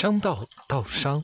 [0.00, 0.34] 商道
[0.66, 1.22] 道商，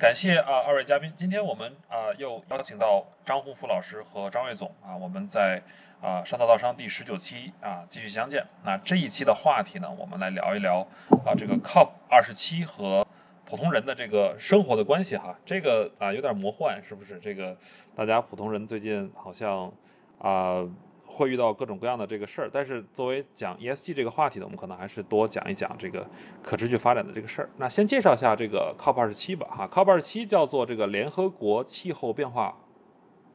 [0.00, 5.62] 感谢啊二位嘉宾，今天我们啊又邀请到张洪福老师和张卫总啊，我们在
[6.02, 8.44] 啊商道道商第十九期啊继续相见。
[8.64, 10.80] 那这一期的话题呢，我们来聊一聊
[11.24, 13.06] 啊这个 COP 二十七和
[13.44, 17.20] 普通人的这个生活的关系哈，这个啊有点魔幻，是不是？
[17.20, 17.56] 这个
[17.94, 19.72] 大家普通人最近好像
[20.18, 20.68] 啊。
[21.14, 26.04] 会遇到各种各样的这个事儿，但是作为讲 ESG 这个话题的，我们可能还是多讲一讲这个
[26.42, 27.48] 可持续发展的这个事儿。
[27.58, 32.56] 那先介绍一下这个 COP 二十七吧，哈，COP 二十七叫做这个联合国气候变化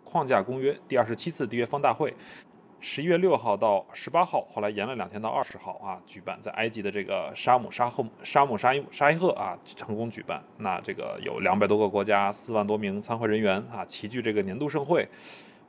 [0.03, 2.13] 框架公约第二十七次缔约方大会，
[2.81, 10.43] 十一月六号到十八号，后来延了两天到二十号啊，举办在埃及的这个沙姆沙赫沙姆沙伊沙伊赫啊，成功举办。
[10.57, 15.07] 那这个有两百多个国家，四万多名参会人员啊，齐聚这个年度盛会。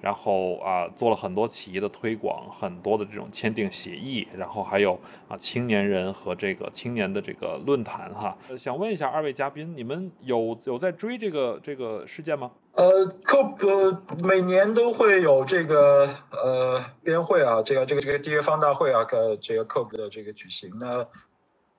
[0.01, 4.98] 然后啊，做了很多企业的推广，很多的这种签订协议，然后还有
[5.29, 8.37] 啊青年人和这个青年的这个论坛哈。
[8.57, 12.51] 想问一下二位嘉宾，你们有有在追这个这个事件吗？
[12.73, 20.73] 呃，COP 每年都会有这个呃编会啊，这个这个这个缔约方大会啊，个这个 COP 的这个举行。
[20.81, 21.07] 那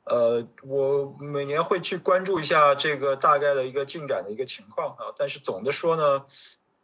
[0.03, 6.25] 呃，我每年会去关注一下这个大概的一个进展的一个情况啊，但是总的说呢。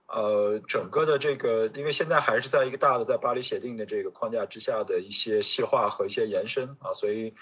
[0.08, 7.34] 呃，整个的这个，因为现在还是在一个大的在巴黎协定的这个框架之下的一些细化和一些延伸啊，所以，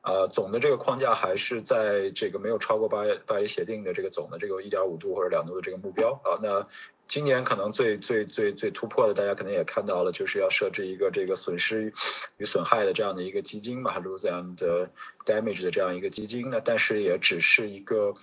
[0.00, 6.40] 呃，总的这个框架还是在这个没有超过巴巴黎协定的这个总的这个一点五度或者两度的这个目标啊。
[6.42, 6.66] 那
[7.06, 11.92] 今年可能最最最最突破的，大家可能也看到了，就是要设置一个这个损失
[12.38, 14.56] 与损害的这样的一个基金嘛，lose and
[15.26, 16.48] damage 的这样一个基金。
[16.48, 18.14] 那但是也只是一个，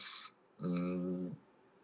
[0.58, 1.32] 嗯。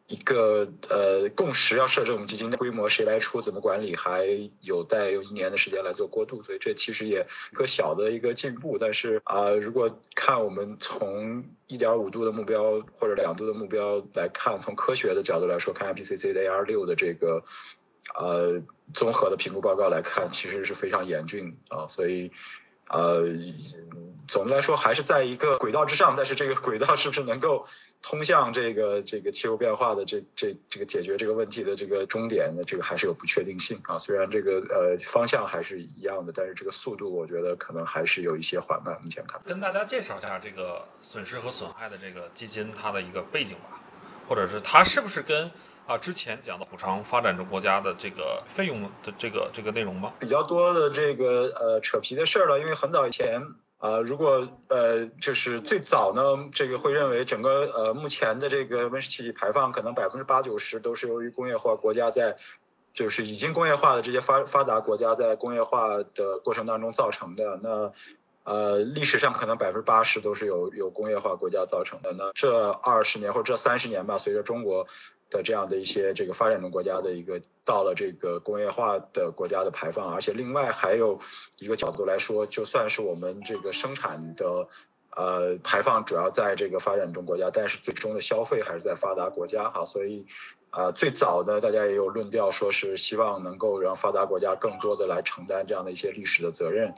[0.07, 4.25] 一个呃共识要设这种基金的规模，谁来出，怎么管理，还
[4.61, 8.77] 有待用一年的时间来做过渡，所以这其实也一个小的一个进步。
[8.79, 17.43] 但是啊，如果看我们从一点五度的目标或者两度的目标来看，从科学的角度来说，看 IPCC 的 AR 六的这个
[18.17, 18.61] 呃
[18.93, 22.31] 综合的评估报告来看，其实是非常严峻啊，所以
[22.89, 23.23] 呃。
[24.27, 27.65] 总的来说还是在一个轨道之上，但是这个轨道是不是能够
[28.01, 32.61] 通向这个这个气候变化的这这这个解决这个问题的这个终点呢？
[32.65, 33.97] 这个还是有不确定性啊。
[33.97, 38.99] 虽然这个呃方向还是一样的，但是这个速度我觉得可能还是有一些缓慢。
[39.01, 43.79] 目前看，跟大家介绍一下这个损失和损害的这个基金它的一个背景吧，
[44.27, 45.49] 或者是它是不是跟
[45.87, 50.13] 啊之前讲的补偿发展中国家的这个费用的这个这个内容吗？
[50.19, 53.41] 比较多的这个呃扯皮的事儿了，因为很早以前。
[53.79, 62.35] 啊，如果呃，就是最早呢，这个会认为整个呃目前的这个温室气体排放可能百分之八九十都是由于工业化国家在，
[62.91, 67.59] 就是已经工业化的这些发发达国家在工业化的过程当中造成的。
[67.61, 67.93] 那
[68.45, 72.11] 呃，历史上可能百分之八十都是有有工业化国家造成的。
[72.13, 74.87] 那这二十年或者这三十年吧，随着中国。
[75.29, 81.19] 的这样的一些这个发展中国家的一个到了这个工业化的国家的排放，而且另外还有
[81.59, 84.67] 一个角度来说，就算是我们这个生产的
[85.15, 90.25] 呃排放主要在这个发展中国家，但是最终的消费还是在发达国家哈，所以
[90.69, 96.93] 啊最早的大家也有论调说是希望能够让发达国家更多的来承担这样的一些历史的责任。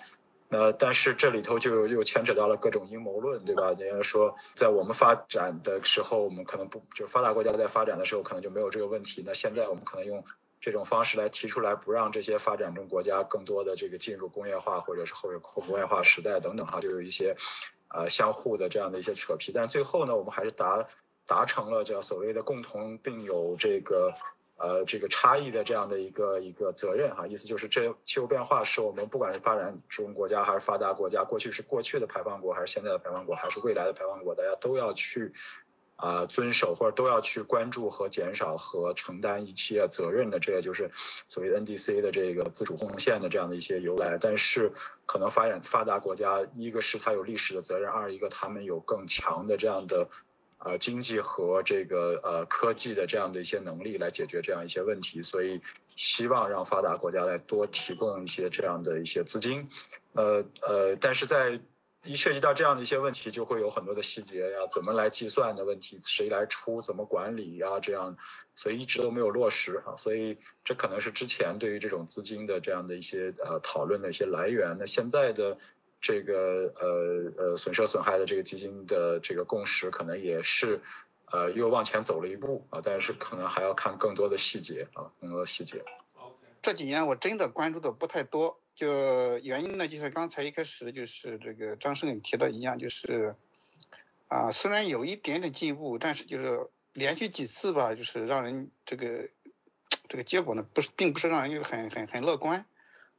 [0.52, 3.72] 那但是这里头就又牵扯到了各种阴谋论，对吧？
[3.78, 9.22] 人家说在我们发展的时候，我们可能不就发达国家在发展的时候可能就没有这个问题。
[9.24, 10.24] 那现在我们可能用
[10.60, 17.36] 这种方式来提出来，不让这些发展中国家更多的这个进入工业化或者是后后工业化时代等等哈，就有一些
[17.90, 19.52] 呃相互的这样的一些扯皮。
[19.54, 20.84] 但最后呢，我们还是达
[21.28, 24.12] 达成了叫所谓的共同并有这个。
[24.60, 35.32] 呃，这个差异的这样的一个一个责任哈，意思就是这气候变化是我们不管是发展中国家还是发达国家，过去是过去的排放国还是现在的排放国还是未来的排放国，大家都要去
[35.96, 44.18] 啊遵守或者都要去关注和减少和承担一切责任的，这个就是所谓 NDC 的这个自主贡献的这样的一些由来。
[44.20, 44.70] 但是
[45.06, 50.06] 可能发展发达国家，一个是它有历史的责任，二一个他们有更强的这样的。
[50.60, 59.66] 呃，经济和这个呃科技的这样的一些能力来解决这样一些问题，所以希望让发达国家来多提供一些这样的一些资金。
[60.16, 61.58] 呃呃，但是在
[62.04, 68.14] 一涉及到这样的一些问题，就会有很多的细节呀，怎么来计算的问题，谁来出，怎么管理呀，这样，
[68.54, 69.96] 所以一直都没有落实哈。
[69.98, 74.76] 所以这可能是之前对于这种资金的这样的一些呃讨论的一些来源。
[74.78, 75.58] 那现在的。
[76.02, 80.80] 这个呃呃损失损害的这个基金的这个共识可能也是，
[81.32, 85.84] 呃又往前走了一步啊，但是可能还要看更多的细节啊，更多的细节。
[86.62, 93.36] 这几年我真的关注的不太多，就原因呢，就是刚才一开始就是这个张胜提到一样，就是
[94.28, 99.30] 啊，虽然有一点点进步，但是就是连续几次吧，就是让人这个
[100.08, 102.66] 这个结果呢，不是并不是让人就是很很很乐观。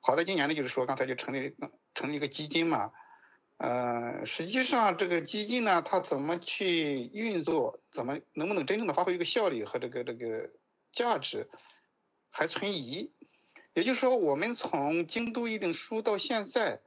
[0.00, 1.54] 好在今年呢，就是说刚才就成立
[1.94, 2.92] 成立一个基金嘛，
[3.58, 10.50] 呃，实际上这个基金呢，它怎么去运作，怎么能不能真正的发挥一个效率和这个这个
[10.92, 11.48] 价值，
[12.30, 13.12] 还存疑。
[13.74, 16.80] 也就是说，我们从京都议定书到现在，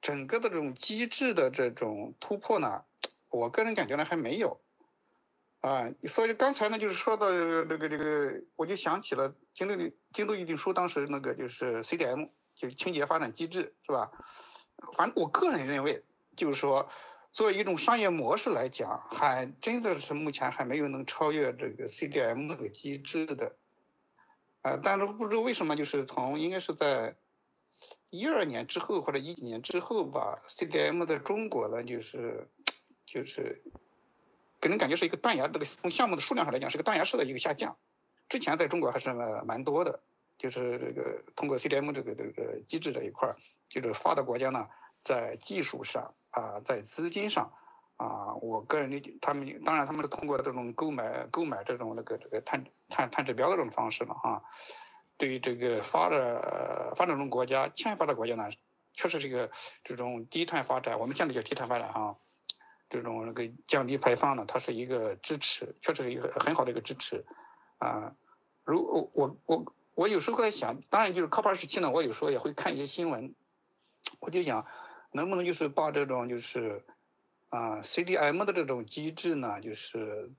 [0.00, 2.84] 整个的这种机制的这种突破呢，
[3.30, 4.60] 我个人感觉呢还没有。
[5.60, 14.10] 啊，所以刚才呢就是说到这个这个，我就想起了京都的京都议定书当时那个就是 CDM，就是清洁发展机制，是吧？
[14.96, 16.02] 反正我个人认为，
[16.36, 16.88] 就是说，
[17.32, 23.56] 作为一种商业模式来讲，还真的是目前还没有能超越这个 CDM 那个机制的。
[24.62, 27.14] 呃，但是不知道为什么，就是从应该是在
[28.10, 32.48] 一二年之后或者一几年之后吧，CDM 在中国呢，就是
[33.04, 33.62] 就是
[34.60, 37.76] 给人感觉是一个断崖，这个从项目的数量上来讲是个断崖式的一个下降。
[38.28, 39.12] 之前在中国还是
[39.44, 40.00] 蛮多的，
[40.38, 43.36] 就是这个通过 CDM 这个这个机制这一块儿，
[43.68, 44.66] 就是发达国家呢
[45.00, 47.52] 在技术上啊，在资金上
[47.96, 52.64] 啊，我个人理解，他们当然他们是通过这种购买购买这种那个这个碳。
[52.90, 54.44] 碳碳指标的这种方式了哈，
[55.16, 56.20] 对于这个发展
[56.94, 58.44] 发展中国家、欠发达国家呢，
[58.92, 59.50] 确实是一个
[59.82, 62.14] 这种低碳发展，我们现在叫低碳发展哈，
[62.90, 67.24] 这种那个降低排放呢，它是一个支持，确实是一个很好的一个支持
[67.78, 68.14] 啊。
[68.64, 73.34] 如我我我我有时候在想，当然就是靠二时期呢，我有时候也会看一些新闻，
[74.20, 74.66] 我就想
[75.12, 76.84] 能不能就是把这种就是
[77.48, 80.30] 啊 CDM 的这种机制呢，就是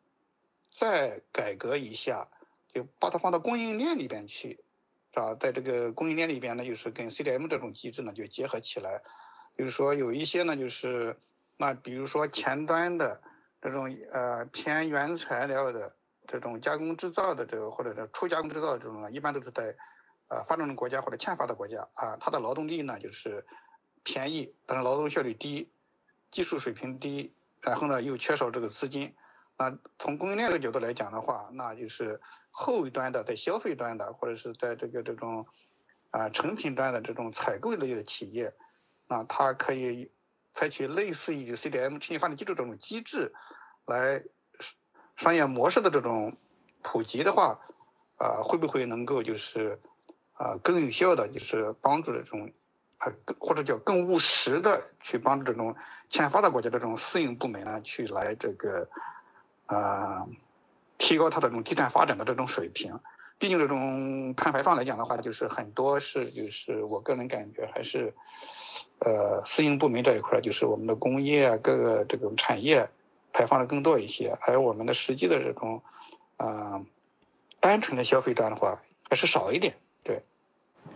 [0.70, 2.28] 再改革一下。
[2.74, 4.62] 就把它放到供应链里边去，
[5.14, 9.02] 啊，在这个供应链里边呢，就是跟 CDM 这种机制呢就结合起来，
[9.58, 11.18] 就是说有一些呢，就是
[11.56, 13.22] 那比如说前端的
[13.62, 15.96] 这种呃偏原材料的
[16.28, 19.76] 这种加工制造的这个或者是初加工制造的这种呢，一般都是在
[20.28, 23.46] 呃发展中国家或者欠发达国家啊，它的劳动力呢就是
[24.04, 25.70] 便宜，但是劳动效率低，
[26.32, 29.14] 技术水平低，然后呢又缺少这个资金。
[29.58, 32.20] 那从供应链的角度来讲的话，那就是
[32.52, 35.46] 后端的在消费端的，或者是在这个这种
[36.12, 38.54] 啊成品端的这种采购类的企业，
[39.08, 40.12] 那，它可以
[40.54, 43.34] 采取类似于 CDM 产业发展机制这种机制，
[43.86, 44.22] 来
[45.16, 46.36] 商业模式的这种
[46.82, 47.60] 普及的话，
[48.18, 49.80] 啊，会不会能够就是
[50.34, 52.52] 啊更有效的就是帮助这种
[52.98, 55.76] 啊或者叫更务实的去帮助这种
[56.10, 58.88] 欠发达国家的这种私营部门呢去来这个。
[59.68, 60.28] 啊，
[61.00, 63.00] 提高它的这种低碳发展的这种水平。
[63.40, 68.14] 毕竟这种碳排放来讲的话，就是很多是就是我个人感觉还是，
[69.00, 72.88] 呃，私营部门这一块，就是我们的工业啊，各个这种产业
[73.36, 75.84] 排放的更多一些，而我们的实际的这种，
[76.38, 76.82] 啊，
[77.60, 79.76] 单纯的消费端的话还是少一点。
[80.06, 80.24] 对，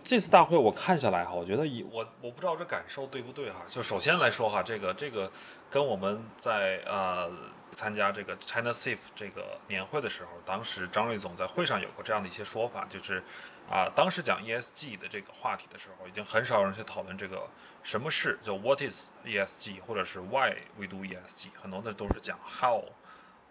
[0.02, 3.56] 这次大会我看下来哈，我觉得以我我不知道这感受对不对哈。
[3.68, 5.30] 就首先来说哈，这个这个
[5.68, 7.30] 跟我们在呃。
[7.72, 13.22] 参加这个 China Safe 这个年会的时候，当时张瑞总在会上有过这样的一些说法，就是，
[13.70, 17.48] 啊，当时讲 ESG 的这个话题的时候，已经很少有人去讨论这个
[17.84, 22.82] 什么是就 What is ESG，或者是 Why we do ESG，很多的都是讲 How。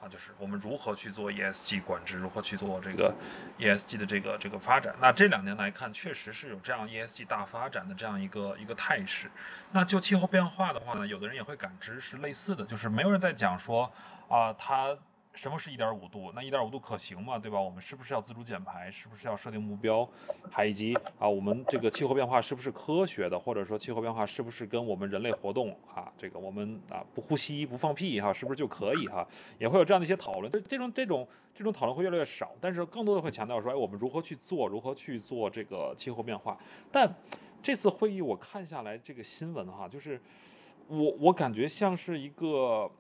[0.02, 3.14] 啊，就是我们如何去做 ESG 管制，如何去做这个
[3.58, 4.96] ESG 的这个这个发展。
[5.00, 9.30] 那这两年来看，确实是有这样 ESG 大发展的这样一个一个态势。
[9.72, 13.90] 那就气候变化的话呢，有的人也会感知是类似的，就是没有人在讲说
[14.28, 14.98] 啊，它。
[15.36, 16.32] 什么是一点五度？
[16.36, 17.38] 那一点五度可行吗？
[17.38, 17.62] 对吧？
[17.62, 18.92] 我们是不是要自主减排？
[18.92, 20.08] 是不是要设定目标？
[20.52, 23.40] 还以及啊，我们这个气候变化是不是科学的？
[23.40, 29.26] 或者说气候变化是不是跟我们人类活动哈，这个我们啊不呼吸不放屁哈，是不是就可以哈？
[29.60, 30.52] 也会有这样的一些讨论。
[30.52, 34.68] 这这种这种这种讨论会越来越少，但是更多的会强调说，哎，我们如何去做？
[34.68, 36.58] 如何去做这个气候变化？
[36.92, 37.10] 但
[37.62, 40.20] 这次会议我看下来这个新闻哈，就是
[40.88, 42.92] 我我感觉像是一个。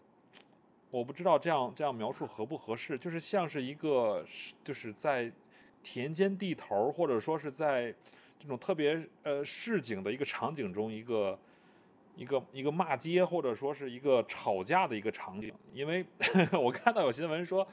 [0.91, 4.25] 我不知道这样这样描述合不合适，就是像是一个
[4.63, 5.31] 就是在
[5.83, 7.93] 田间地头，或者说是在
[8.39, 11.39] 这种特别呃市井的一个场景中，一个
[12.15, 15.53] 一个一个骂街，或者说是一个吵架的一个场景。
[15.73, 16.03] 因为
[16.59, 17.67] 我看到有新闻说，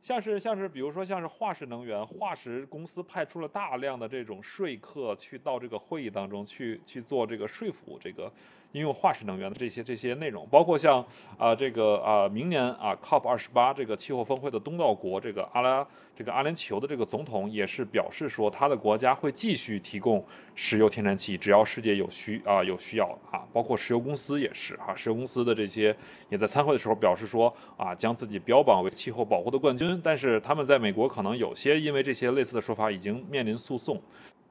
[0.00, 8.32] 像是像是比如说像是化石能源，化石公司派出了大量的这种说客去到这个会议当中去去做这个说服这个。
[8.74, 11.04] 应用化石能源的这些这些内容，包括像
[11.38, 20.24] 啊这个啊明年啊 COP 二十八这个气候峰会的东道国这个阿拉这个阿联酋的这个总统也是表示说，他的国家会继续提供
[20.56, 25.96] 石油天然气，只要世界有需啊有需要啊，包括石油公司也是啊，石油公司的这些
[26.28, 34.02] 也在参会的时候表示说啊，将自己标榜为气候保护的冠军，但是他们在美国可能有些因为这些类似的说法已经面临诉讼。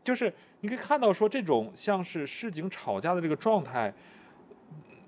[0.03, 3.93] 就是你可以看到，说这种像是市井吵架的这个状态，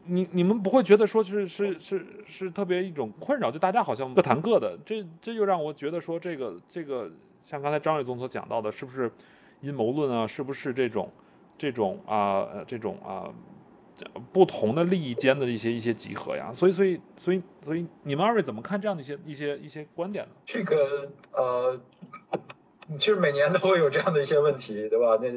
[0.05, 7.11] 你你们不会觉得说是是是是特别一种困扰，就大家好像各谈各的，这这就让我觉得说这个这个
[7.41, 9.11] 像刚才张瑞总所讲到的，是不是
[9.61, 10.25] 阴谋论啊？
[10.25, 11.11] 是不是这种
[11.57, 13.27] 这种啊这种啊
[14.31, 16.53] 不同的利益间的一些一些集合呀？
[16.53, 20.31] 所以所以所以所以你们二位怎么看这样的一些一些一些观点呢？
[20.45, 21.79] 这个呃。
[22.99, 25.17] 其实每年都会有这样的一些问题，对吧？
[25.21, 25.29] 那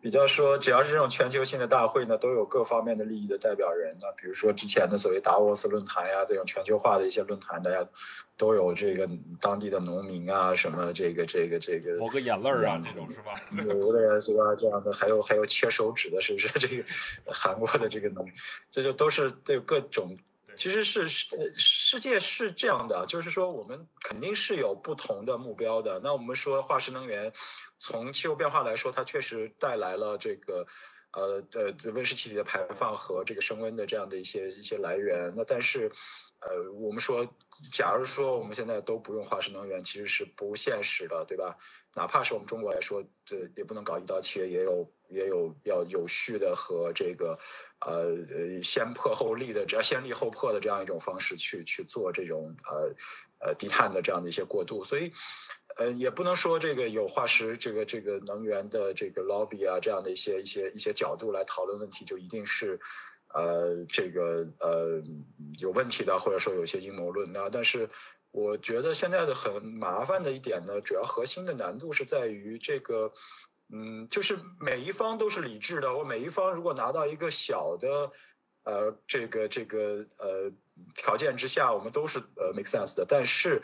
[0.00, 3.96] 比较说，只要是这种全球性的大会呢，都有各方面的利益的代表人。
[4.02, 7.82] 那比如说之前的所谓达沃斯论坛呀，这种全球化的一些论坛，大家
[8.36, 9.08] 都有这个
[9.40, 13.32] 当地的农民啊，什么这个这个这个抹个眼泪儿啊，这种是吧？
[13.64, 14.54] 有的呀是吧？
[14.60, 16.48] 这样的，还有还有切手指的，是不是？
[16.60, 16.84] 这个
[17.32, 18.30] 韩国的这个农，
[18.70, 20.16] 这就都是都有各种。
[20.56, 26.00] 其实是世世界是这样的，就是说我们肯定是有不同的目标的。
[26.02, 27.32] 那我们说化石能源，
[27.78, 30.66] 从气候变化来说，它确实带来了这个
[31.12, 35.32] 呃呃温室气体的排放和这个升温的这样的一些一些来源。
[35.36, 35.90] 那但是
[36.46, 37.26] 呃我们说，
[37.70, 41.56] 假如说我们现在都不用化石能源，其实是不现实的，对吧？
[41.94, 47.38] 哪怕是我们中国来说，这也不能搞一刀切，也有也有要有序的和这个。
[47.86, 48.16] 呃，
[48.62, 55.12] 先破后立的，只要先立后破的这样一种方式去去做这种呃呃低碳的这样的一些过渡，所以
[55.76, 62.80] 呃也不能说这个有化石这个这个能源的这个 lobby 啊这样的一些一些一些角度来讨论问题，就一定是
[63.34, 65.02] 呃这个呃
[65.60, 67.50] 有问题的，或者说有些阴谋论的。
[67.50, 67.88] 但是
[68.30, 73.10] 我觉得现在的很麻烦的一点呢，主要核心的难度是在于这个。
[73.72, 75.92] 嗯，就是每一方都是理智的。
[75.92, 78.12] 我每一方如果拿到一个小的，
[78.64, 80.52] 呃，这个这个呃
[80.94, 83.06] 条件之下，我们都是呃 make sense 的。
[83.08, 83.60] 但是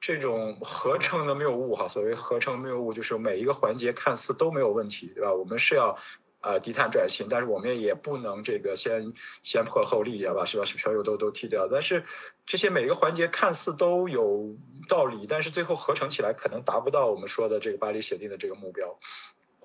[0.00, 5.32] 这种合成的谬误哈，所谓合成谬误，就是每一个环节看似都没有问题，对吧？
[5.32, 5.96] 我们是要
[6.44, 10.44] 呃低碳转型，但是我们也不能这个先先破后立，对吧？
[10.44, 10.64] 是吧？
[10.64, 11.66] 全油都都踢掉。
[11.70, 12.04] 但是
[12.44, 14.54] 这些每一个环节看似都有
[14.88, 18.98] 道理，但是最后合成起来可能达不到我们说的这个巴黎协定的这个目标。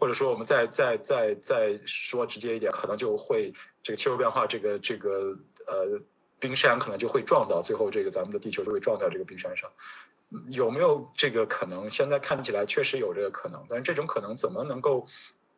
[0.02, 3.52] 或者说，我们再再再再说直接一点，可能就会
[3.84, 6.00] 这个气候变化，这个这个呃
[6.40, 9.70] 冰山可能就会撞到，最后这个咱们的地球就会撞到这个冰山上。
[10.52, 11.90] 有没有这个可能？
[11.90, 15.06] 现在看起来确实有这个可能，但是这种可能怎么能够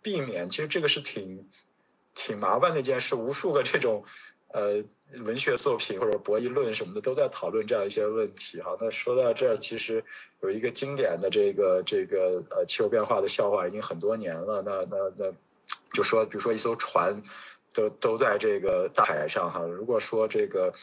[0.02, 0.50] 避免？
[0.50, 1.50] 其实这个是挺
[2.14, 4.04] 挺麻烦的一件事，无数个这种。
[4.54, 4.84] 呃，
[5.24, 8.76] 文学作品或者博弈论什么的都在讨论这样一些问题哈。
[8.82, 10.04] 那说到这儿，其实
[10.42, 14.62] 有一个经典的这个这个呃气候变化的笑话，已经很多年了。
[14.62, 15.34] 那那那，
[15.94, 17.24] 就说比如说一艘船
[17.72, 19.62] 都都在这个大海上哈。
[19.62, 20.74] 如果说这个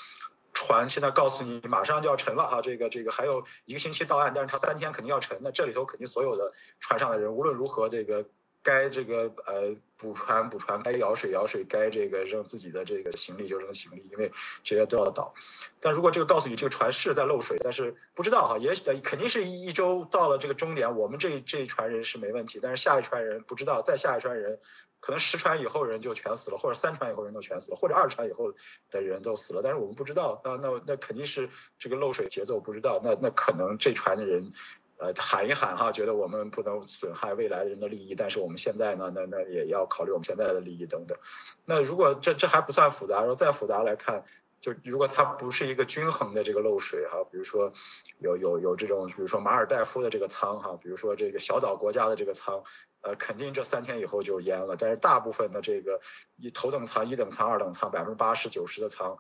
[0.55, 5.39] 船现在告诉你马上就要沉了哈，这个这个还有一个星期到岸，但是它三天肯定要沉。
[5.43, 8.25] 那这里头肯定所有的船上的人无论如何这个。
[8.63, 14.31] 该这个呃补船补船，该舀水舀水，该这个扔自己的这个行李就扔行李，因为
[14.63, 15.33] 这些都要倒。
[15.81, 24.59] 但如果这个告诉你这个船是在漏水，但是不知道哈，也许肯定是一一周到了这个终点，我们这这一船人是没问题，但是下一船人不知道，再下一船人
[25.01, 28.53] 可能十船以后人就全死了，或者三船以后人都全死了，或者二船以后
[28.91, 31.49] 的人都死了，但是我们不知道，那那那肯定是
[31.79, 34.51] 这个漏水节奏不知道，那那可能这船的人。
[34.99, 41.17] 呃，喊一喊哈，觉得我们不能损害未来人的利益，但是我们现在呢，那那也要考虑我们现在的利益等等。
[41.65, 44.25] 那如果这这还不算复杂，然后再复杂来看，
[44.61, 47.73] 就如果它不是一个均衡的这个漏水哈，比如说
[48.19, 52.61] 有有有这种，比如说马尔代夫的这个仓哈，比如说这个小岛国家的这个仓，
[53.03, 54.75] 呃，肯定这三天以后就淹了。
[54.77, 56.01] 但是大部分的这个
[56.39, 59.17] 一头等舱、一等舱、二等舱，百分之八十九十的舱，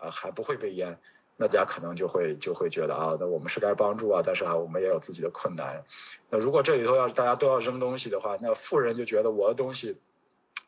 [0.00, 0.98] 呃，还不会被淹。
[1.42, 5.82] 那大家可能就会就会觉得啊，那我们是该帮助啊，但是啊，我们也有自己的困难。
[6.28, 9.96] 那如果这里头要是大家都要扔东西的话，那富人就觉得我的东西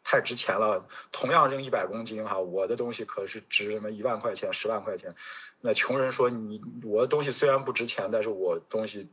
[0.02, 5.14] 太值钱了，同样扔一百公斤哈，我的东西可是值什么一万块钱、十万块钱。
[5.60, 9.06] 那穷人说你我的东西虽然不值钱，但是我东西。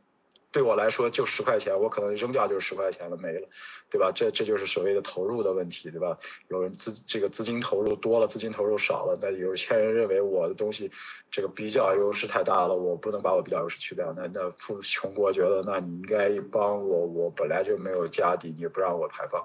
[0.51, 3.47] 对我来说就十块钱，我可能扔掉就是十块钱了，没了，
[3.89, 4.11] 对吧？
[4.11, 6.17] 这这就是所谓的投入的问题，对吧？
[6.47, 10.91] 有人资这个资金投入多了，资金投入少了，那有些人认为我的东西
[11.29, 14.11] 这个比较优势太大了，我不能把我比较优势去掉。
[14.15, 19.43] 那那富穷国觉得，那你应该帮我，我本来就没有家底，你不让我排放，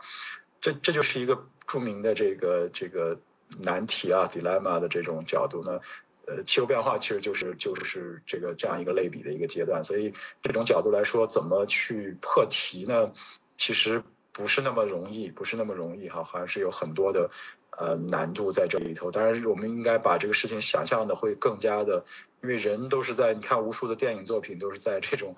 [0.60, 3.18] 这这就是一个著名的这个这个
[3.58, 5.78] 难题啊，dilemma 的这种角度呢，
[6.26, 10.12] 呃，气候变化其实就是就是这个这样一个类比的一个阶段，所以
[10.42, 13.12] 这种角度来说，怎么去破题呢？
[13.56, 14.02] 其实
[14.32, 17.30] 不是那么容易，不是那么容易哈，还是有很多的
[17.78, 19.10] 呃难度在这里头。
[19.10, 22.04] 当然，我们应该把这个事情想象的会更加的，
[22.42, 25.36] 因为人都是在你看无数的电影作品都是在这种。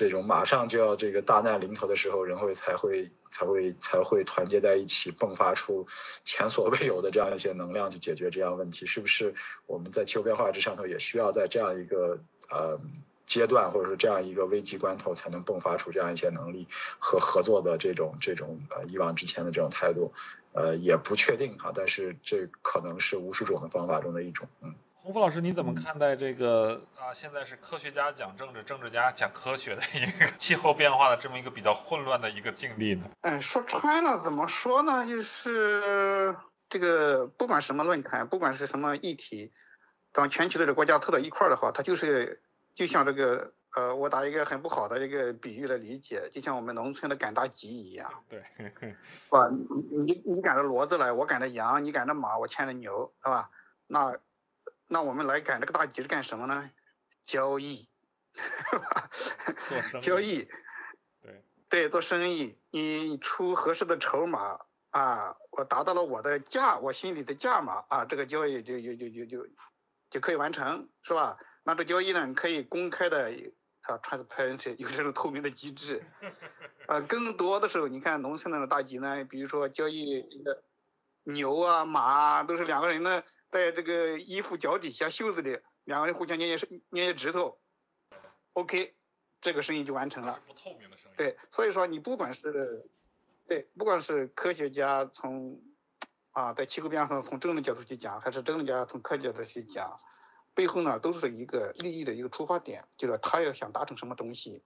[0.00, 5.86] 这种马上就要这个大难临头的时候，人会才会才会才会团结在一起，迸发出
[6.24, 9.34] 前所未有的这样一些能量去解决这样问题，是不是？
[9.66, 12.80] 我们在气候变化之上头也需要在这样一个呃
[13.26, 16.66] 阶段，或者说这样一个危机关头，才能迸发出这样一些能力
[16.98, 20.10] 和合作的这种这种呃一往直前的这种态度，
[20.54, 24.74] 呃也不确定哈，但是这可能是无数种的方法中的一种，嗯。
[25.02, 27.08] 洪福老师，你怎么看待这个啊？
[27.14, 33.04] 现在是科学家讲政治，政治家讲科学的一个气候变化的这么一个比较混乱的一个境地呢？
[33.22, 35.06] 嗯，说穿了，怎么说呢？
[35.06, 36.36] 就是
[36.68, 39.50] 这个，不管什么论坛，不管是什么议题，
[40.12, 42.42] 当全球的这国家凑到一块儿的话，它就是
[42.74, 48.12] 就像这个呃，我打一个很不好的一个比喻的理解，就像我们农村的赶大集一样。
[48.28, 48.94] 对， 是
[49.30, 49.48] 吧？
[49.50, 53.48] 你你你赶着骡子来，我赶着羊，你赶着马，我牵着牛，是吧？
[53.86, 54.14] 那。
[54.92, 56.68] 那我们来赶这个大集是干什么呢？
[57.22, 57.88] 交易，
[60.02, 60.48] 交易，
[61.22, 64.58] 对对，做生意，你出合适的筹码
[64.90, 69.46] 啊，我达到了我的价，我心里的价码啊，这个交易就就就就就
[70.10, 71.38] 就可以完成，是吧？
[71.62, 73.30] 那这交易呢，可以公开的
[73.82, 76.04] 啊，transparency 有这种透明的机制，
[76.88, 80.64] 啊，更多的时候，你看农村那种大集呢，比如说交易一个
[81.22, 83.22] 牛啊、马啊，都是两个人呢。
[83.50, 86.56] 在这个衣服脚底下袖子里，两个人互相捏捏
[86.90, 87.58] 捏捏指头
[88.52, 88.94] ，OK，
[89.40, 90.40] 这个生意就完成了。
[90.46, 91.14] 不透明的生意。
[91.16, 92.88] 对，所以说你不管是，
[93.46, 95.60] 对，不管是科学家从，
[96.30, 99.98] 啊，在气候变化上从政治角度去讲，还是政治家从科学角度去讲，
[100.54, 104.62] 背后呢都是一个利益的一个出发点，就是他要想达成什么东西，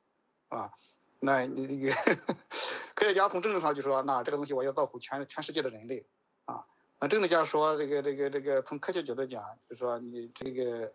[0.48, 0.70] 啊，
[1.20, 1.94] 那你这个
[2.94, 6.06] 科学家从政治上就说，那这个东西我要造福全全世界的人类。
[7.08, 10.90] 政治家说：“这个、这个、这个，从科学角度讲，就说你这个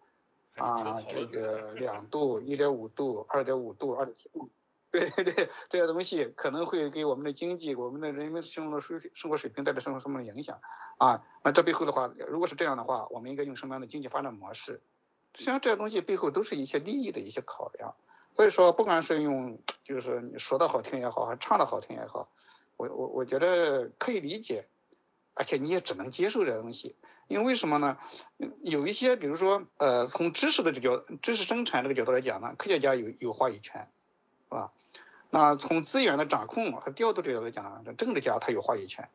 [0.55, 4.49] 啊，这个两度、一点五度、二点五度、二点七度，
[4.89, 10.59] 对对，这些东西可能会给我们的经济、我们的人民生活水生活水平带来什么什么的影响
[10.97, 11.23] 啊？
[11.43, 14.81] 那这背后的话，如果是这样的话，我们应该用什么样的经济发展模式？
[15.35, 17.93] 实际上，这些东西背后都是一些利益的一些考量。
[18.35, 22.27] 所以说，不管是用，就是你说的好听也好，还唱的好听也好，
[22.77, 24.67] 我我我觉得可以理解。”
[25.39, 26.97] 而且你也只能接受这东西，
[27.29, 27.95] 因为为什么呢？
[28.61, 33.87] 有一些，比如说，呃，从知识的这角、知识生产这个角度来讲呢，科学家有有话语权，
[34.49, 34.73] 是吧？
[35.29, 39.07] 那从资源的掌控和调度这角度来讲呢，政治家他有话语权，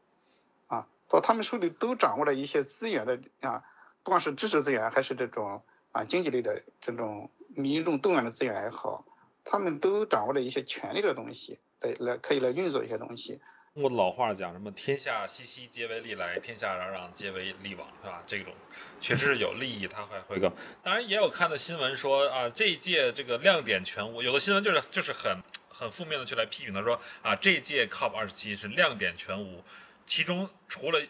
[0.66, 3.62] 啊，到他们手里都掌握了一些资源的啊，
[4.02, 9.04] 不管是知识资源还是这种啊经济类的这种民众动员的资源也好，
[9.44, 13.42] 他们都掌握了一些权力的东西，来来可以来运作一些东西。
[13.74, 18.22] 中国的老话讲什么“天下熙熙，皆为利来；天下攘攘，皆为利往”，是吧？
[18.24, 18.54] 这种
[19.00, 20.48] 确实是有利益，他还会更。
[20.80, 24.22] 当然，也有看的新闻说啊，这一届这个亮点全无。
[24.22, 29.64] 有的新闻就是就是很很负面的去来批评他，说啊，这一届 COP 二十七是亮点全无，
[30.06, 31.00] 其中除了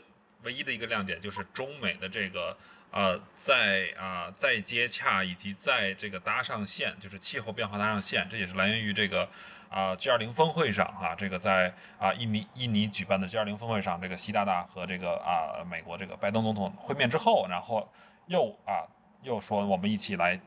[0.45, 2.57] 唯一的一个亮点就是中美的这个
[2.91, 9.29] 呃在啊在接洽以及在这个搭上线，就是气候变化搭上线，这也是来源于这个。
[9.71, 17.89] 啊，G20 峰会上啊，这个在啊印尼印尼举办的 G20 峰会上，这个习大大和这个啊美国这个拜登总统会面之后，然后
[18.27, 18.87] 又啊
[19.23, 20.41] 又说我们一起来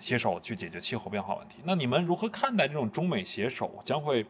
[0.00, 1.58] 携手去解决气候变化问题。
[1.62, 4.26] 那你们如何看待这种中美携手将会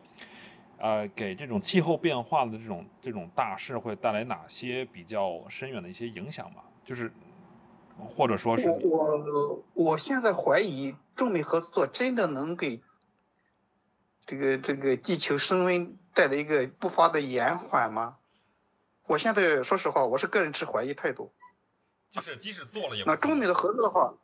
[0.76, 6.62] 呃给这种气候变化的这种这种大事会带来哪些比较深远的一些影响吗？
[6.84, 7.10] 就是
[8.06, 12.82] 或者说是我我现在怀疑中美合作真的能给。
[14.26, 18.16] 这个这个地球升温带来一个步伐的延缓吗？
[19.04, 21.32] 我现在说实话，我是个人持怀疑态度。
[22.10, 24.14] 就是即使做了也那中美的合作的话，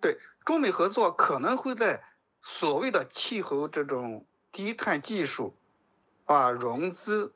[0.00, 2.02] 对中美合作可能会在
[2.40, 5.56] 所谓的气候这种低碳技术
[6.24, 7.32] 啊融资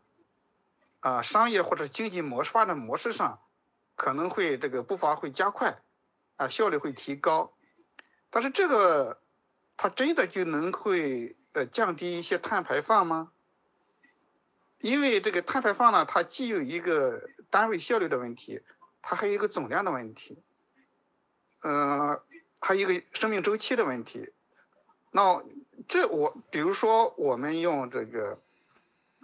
[0.98, 3.40] 啊商业或者经济模式发展模式上
[3.94, 5.78] 可能会这个步伐会加快
[6.34, 7.52] 啊效率会提高，
[8.30, 9.20] 但是这个
[9.76, 11.36] 它真的就能会。
[11.58, 13.32] 呃，降低一些碳排放吗？
[14.80, 18.62] 因为这个碳排放呢，它既有一个单位效率的问题，
[19.02, 20.40] 它还有一个总量的问题，
[21.64, 22.20] 嗯，
[22.60, 24.32] 还有一个生命周期的问题。
[25.10, 25.42] 那
[25.88, 28.40] 这我比如说我们用这个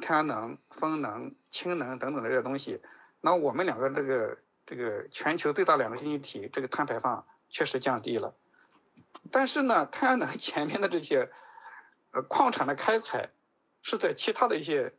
[0.02, 2.82] 太阳能、风能、氢能等等的这些东西，
[3.20, 8.34] 那我们两个这个这个全球最大两个经济体，这个碳排放确实降低了。
[9.30, 11.30] 但是呢，太阳能前面的这些
[12.14, 13.28] 呃矿产的开采，
[13.82, 14.92] 是在其他的一些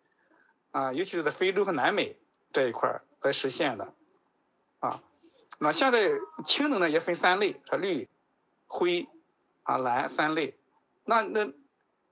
[0.71, 2.17] 啊，尤其是在非洲和南美
[2.51, 3.93] 这一块来实现的
[4.79, 5.01] 啊。
[5.57, 6.11] 那现在
[6.43, 8.09] 氢能呢也分三类，是绿、
[8.67, 9.07] 灰、
[9.63, 10.53] 啊蓝三类。
[11.05, 11.51] 那那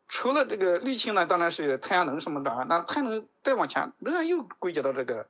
[0.07, 2.65] 除了这个绿氢呢，当然是太阳能什么的。
[2.69, 5.27] 那太阳能再往前，仍然又归结到这个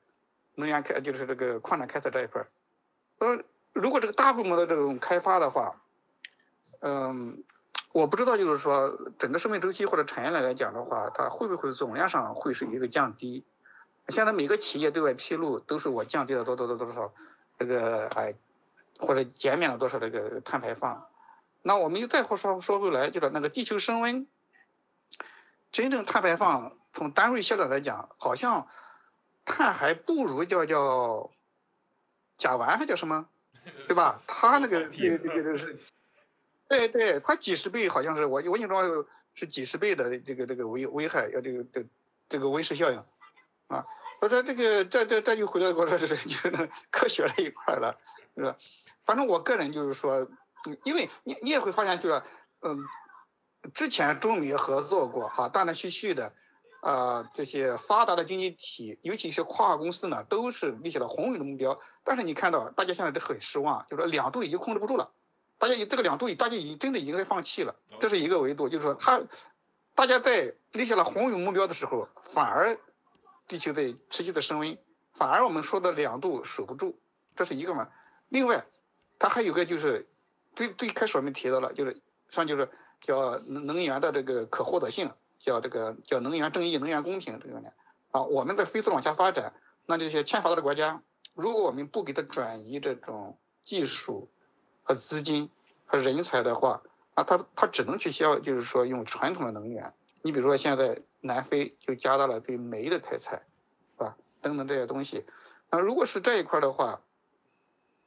[0.55, 2.47] 能源开，就是这个矿产开采这一块儿。
[3.19, 5.81] 呃，如果这个大规模的这种开发的话，
[6.81, 7.43] 嗯，
[7.93, 13.45] 我不知道，就是说整个生命周期或者产业链来讲的话，它会不会总量上会是一个降低？
[14.07, 17.13] 现在每个企业对外披露都是我降低了多多多多少，
[17.59, 18.33] 这个哎，
[18.97, 21.07] 或者减免了多少这个碳排放。
[21.61, 24.27] 那我们又再说说回来，就是那个地球升温，
[25.71, 28.67] 真正碳排放从单位销量来讲，好像
[29.45, 31.29] 碳还不如叫叫
[32.37, 33.27] 甲烷还叫什么，
[33.87, 34.19] 对吧？
[34.25, 35.79] 它那个这个这个是。
[36.67, 41.85] 对对，它几十倍好像是我我印象中是几十倍的这个这个危危害，要这个这
[42.29, 42.97] 这个温室效应，
[43.67, 43.85] 啊，
[44.21, 47.95] 我说这个这这这就回到我说是就是 科学这一块了，
[48.35, 48.55] 是吧？
[49.05, 50.27] 反正我个人就是说，
[50.83, 52.23] 因为你你也会发现就是，
[52.61, 52.79] 嗯，
[53.73, 56.33] 之前中美合作过哈，断断续续的，
[56.81, 65.11] 啊，这些发达的经济体，尤其是跨国公司呢，都是立下了宏伟的目标，但是你看到大家现在都很失望，就是说两度已经控制不住了。
[65.63, 69.21] 大家这个两度，大家已经真的已经在放弃了，这是一个维度，就是说他，
[69.95, 72.77] 大家在立下了宏伟目标的时候，反而
[73.47, 74.77] 地球在持续的升温，
[75.13, 76.99] 反而我们说的两度守不住，
[77.33, 77.87] 这是一个嘛。
[78.27, 78.65] 另外，
[79.17, 80.05] 它还有个就是
[80.53, 87.69] 最最开始我们提到了，就是上就是叫能能源的这个可获得性，叫这个叫能源正义、能源公平这个呢。
[88.11, 89.53] 啊，我们在飞速往下发展，
[89.85, 91.01] 那这些欠发达的国家，
[91.33, 94.29] 如果我们不给它转移这种技术，
[94.83, 95.49] 和资金
[95.85, 96.81] 和人才的话，
[97.15, 99.93] 啊，他他只能去消，就是说用传统的能源。
[100.21, 103.43] 你比如说现在南非就加大了对煤的开采，
[103.97, 104.15] 是吧？
[104.41, 105.25] 等等这些东西。
[105.69, 107.01] 那如果是这一块的话，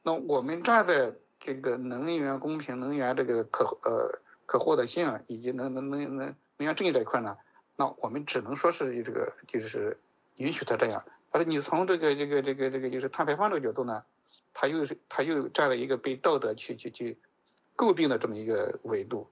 [0.03, 6.35] 那我们站在这个能源公平、能源这个可呃可获得性以及能能能能能
[6.65, 7.37] 源正义这一块呢，
[7.75, 9.99] 那我们只能说是这个就是
[10.37, 11.03] 允许他这样。
[11.29, 14.03] 但是你从这个这个这个这个就是碳排放这个角度呢？
[14.59, 17.19] 他又是他又占了一个被道德去去去
[17.75, 19.29] 诟病的这么一个维度，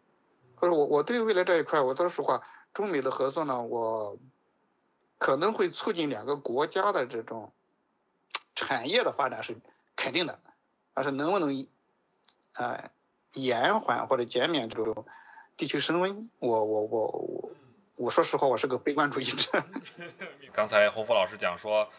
[0.59, 2.39] 所以我我对未来这一块，我说实话，
[2.75, 4.19] 中美的合作呢，我
[5.17, 7.51] 可能会促进两个国家的这种
[8.53, 9.57] 产业的发展是
[9.95, 10.39] 肯定的，
[10.93, 11.67] 但是能不能
[12.53, 12.91] 啊
[13.33, 15.07] 延缓或者减免这种
[15.57, 17.51] 地球升温，我我我我
[17.95, 19.49] 我说实话，我是个悲观主义者。
[20.53, 21.89] 刚才洪福老师讲说。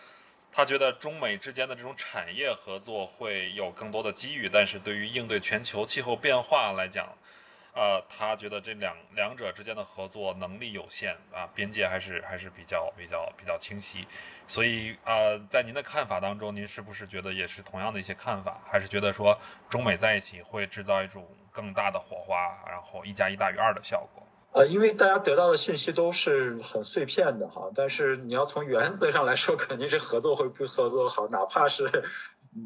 [0.57, 7.07] 他觉得中美之间的这种产业合作会有更多的机遇，但是对于应对全球气候变化来讲，
[7.75, 14.09] 呃，他觉得这两两者之间的合作能力有限啊，边界还是还是比较比较比较清晰。
[14.49, 18.59] 所以呃，在您的看法当中，您是不是觉得也是同样的一些看法？
[18.67, 19.39] 还是觉得说
[19.69, 24.26] 中美在一起会制造一种更大的火花，然后一加一大于二的效果？
[24.57, 31.85] 呃，因为大家得到的信息都是很碎片的哈，但是你要从原则上来说， 肯定是合作会比合作好，哪怕是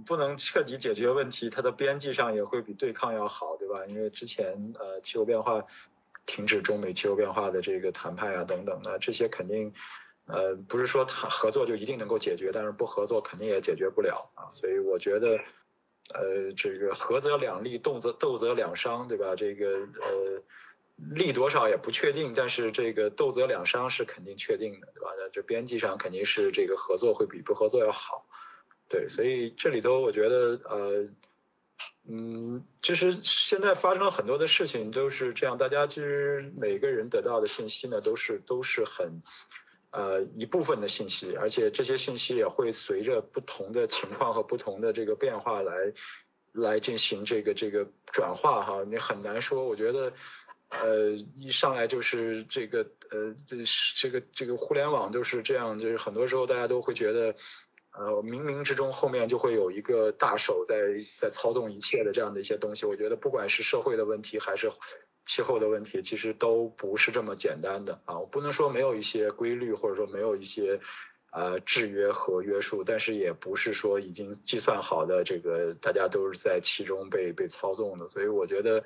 [0.07, 3.85] 不能彻底解决问题，它的边际上也会比对抗要好，对吧？
[3.87, 5.61] 因为之前呃气候变化
[6.26, 9.72] 停止中美气候变化的这个谈判啊等等的这些肯定
[10.26, 15.37] 呃不是说谈合作就一定能够解决，但是不合作肯定也解决不了啊，所以我觉得
[16.14, 19.35] 呃这个合则两利，动则斗则两伤，对吧？
[19.35, 19.66] 这个
[20.03, 20.40] 呃。
[21.08, 25.08] 利多少也不确定，但是这个斗则两伤是肯定确定的，对吧？
[25.18, 28.26] 那这边际上肯定是这个合作会比不合作要好，
[28.88, 31.08] 对，所以这里头我觉得，呃，
[32.06, 39.22] 嗯，其实现在发生了很多的事情都是这样，大家其实每个人得到的信息呢都是都是很，
[39.92, 45.92] 呃，一部分的信息，而且这些信息也会随着不同的情况和不同的这个变化来
[46.52, 50.12] 来进行这个这个转化哈，你很难说，我觉得。
[50.70, 52.78] 呃，一上来就是这个，
[53.11, 53.56] 呃，这
[53.96, 57.35] 这个这个互联网就是这样，就是很多时候大家都会觉得，
[57.92, 60.76] 呃，冥冥之中后面就会有一个大手在
[61.18, 62.87] 在操纵一切的这样的一些东西。
[62.87, 64.70] 我觉得不管是社会的问题还是
[65.26, 68.16] 气候的问题，其实都不是这么简单的啊。
[68.16, 70.78] 我不能说没有一些规律，或者说没有一些
[71.33, 78.09] 呃制约和约束，但是也不是说已经计算好的这个大家都是在其中被被操纵的。
[78.09, 78.85] 所以我觉得。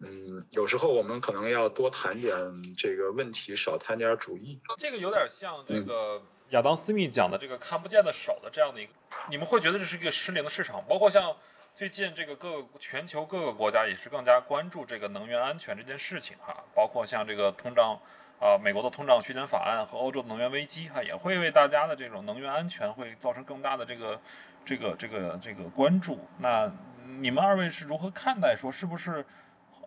[0.00, 2.34] 嗯，有时候我们可能要多谈点
[2.76, 4.60] 这个问题，少谈点主义。
[4.76, 8.92] 这个有点像这个亚当斯密讲的这个看不见的手的这样的一个
[9.30, 10.84] 你们会觉得这是一个失灵的市场？
[10.88, 11.34] 包括像
[11.74, 17.98] 最近这个各个全球各个国家也是更加关注这个能源安全这件事情哈，包括像这个通胀
[18.38, 24.20] 啊，美国的通胀削减法案和欧洲的能源危机哈，也会为大家的这种能源安全会造成更大的这个
[24.64, 26.18] 这个这个这个关注。
[26.38, 26.70] 那
[27.18, 29.24] 你们二位是如何看待说是不是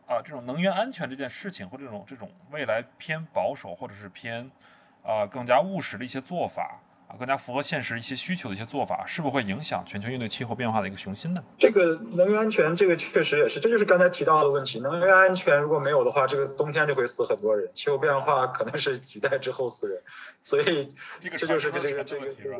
[0.08, 4.50] 啊这种能源安全这件事情或这种这种未来偏保守或者是偏
[5.04, 6.80] 啊更加务实的一些做法？
[7.10, 11.42] 啊，更加符合现实一些需求的一些做法，是不是会影响全球应对气候变化的一个雄心呢？
[11.58, 14.82] 这个能源安全，这个确实也是，这就是刚才提到的问题。
[14.82, 20.04] 能源安全如果没有的话，这个冬天就会死很多人，气候变化可能是几代之后死人，
[20.44, 22.60] 所以这就是这个这个这个，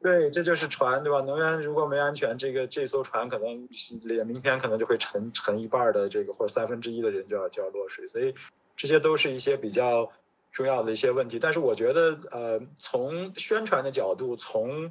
[0.00, 1.20] 对，这就是船，对吧？
[1.22, 3.68] 能源如果没安全，这个这艘船可能
[4.04, 8.34] 连明天可能就会沉沉一半的这个或者三分之一的人就要就要落水，所以
[8.76, 10.10] 这些都是一些比较。
[10.52, 14.90] 重要的一些问题，但是我觉得，呃，从宣传的角度，从，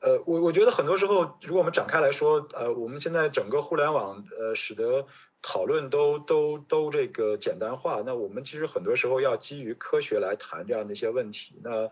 [0.00, 5.04] 呃，我我觉得很多时候，如果我们展开来说，呃，我们现在整个互联网，呃，使得
[5.42, 11.60] 讨论都都都这个简单化，那我们其实很多时候要基于科学来谈这样的一些问题。
[11.62, 11.90] 那，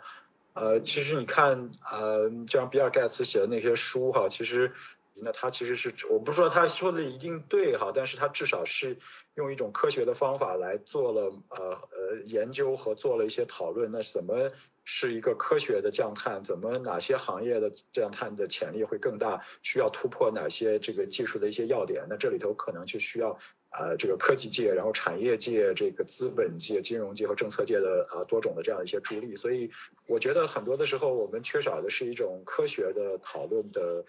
[0.56, 4.72] 呃，其实你看，呃，就像比尔盖茨写的那些书哈，其实。
[5.18, 8.94] 那他其实是我不是说他说的一定对哈，但是他至少是
[9.36, 13.90] 用一种科学的方法来做了呃呃研究和做了一些讨论。
[13.90, 14.50] 那怎么
[14.84, 16.44] 是一个科学的降碳？
[16.44, 19.42] 怎么哪些行业的降碳的潜力会更大？
[19.62, 22.04] 需要突破哪些这个技术的一些要点？
[22.10, 23.34] 那这里头可能就需要
[23.70, 29.34] 呃这个科技界，然后产业界、这个资本界、金融界和政策界的呃多种的这样一些助力。
[29.36, 29.70] 所以
[30.06, 34.04] 我觉得很多的时候我们缺少的是一种科学的讨论的。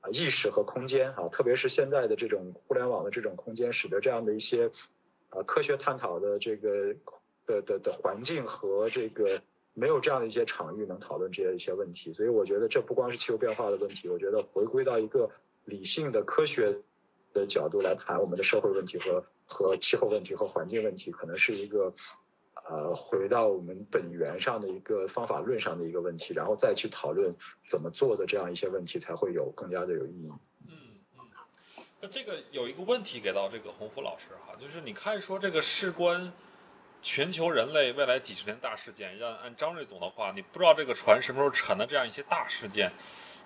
[0.00, 4.70] 啊，意识和空间啊，特别是现在的这种互联网的这种空间，使得这样的一些
[5.30, 6.94] 啊科学探讨的这个
[7.44, 9.42] 的的的环境和这个
[9.74, 12.12] 没有这样的一些场域能讨论这些一些问题。
[12.12, 15.28] 所以我觉得这不光是气候变化的问题，我觉得回归到一个
[15.64, 16.78] 理性的科学
[17.38, 21.94] 的角度来谈我们的社会问题和和气候问题和环境问题，可能是一个。
[22.70, 27.34] 呃，回到我们本源上的一个方法论上的一个问题，然后再去讨论
[27.66, 30.30] 怎么做的这样一些问题，才会有更加的有意义。
[30.66, 30.78] 嗯
[31.16, 36.30] 嗯，那这个有一个问题给到这个洪福老师哈，就是你看说这个事关
[37.00, 42.92] 全球人类未来几十年大事件，按按张瑞总的话，你不知道这个船什么时候沉的这样一些大事件，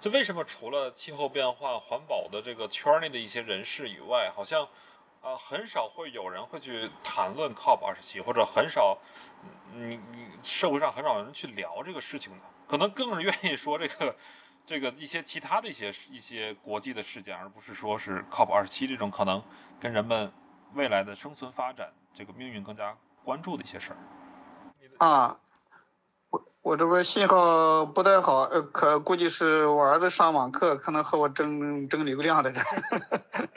[0.02, 4.68] 就为什么除了气候变化、环保的这个圈内的一些人士以外，好像？
[5.22, 8.98] 啊，很少会有人会去谈论 COP 二十七，或者很少，
[9.72, 14.16] 你你社会上很少有人去聊这个事情的，可能更是愿意说这个
[14.66, 19.40] 这个一些其他的一些一些国际的事件，而不是说是 COP 二十七这种可能
[19.78, 20.32] 跟人们
[20.74, 23.98] 未来的生存发展这个命运更加关注的一些事儿。
[24.98, 25.40] 啊，
[26.62, 32.64] 我我这边信号不太好，呃，可估计是我儿子上网课，可能和我争争流量的人。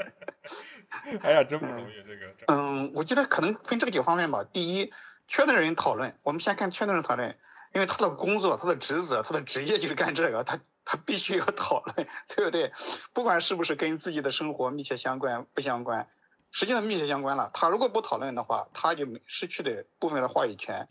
[1.21, 2.35] 哎呀，真不容易这个。
[2.47, 4.43] 嗯，我觉得可能分这个几个方面吧。
[4.43, 4.91] 第一，
[5.27, 7.37] 圈内人讨论，我们先看圈内人讨论，
[7.73, 12.73] 因为他的工作、他的职责、他的职业就是干这个，他他必须要讨论，对不对？
[13.13, 16.09] 不管是不是跟自己的生活密切相关，不相关，
[16.51, 17.51] 实际上密切相关了。
[17.53, 20.89] 他如果不讨论的话，他就失去了部分的话语权，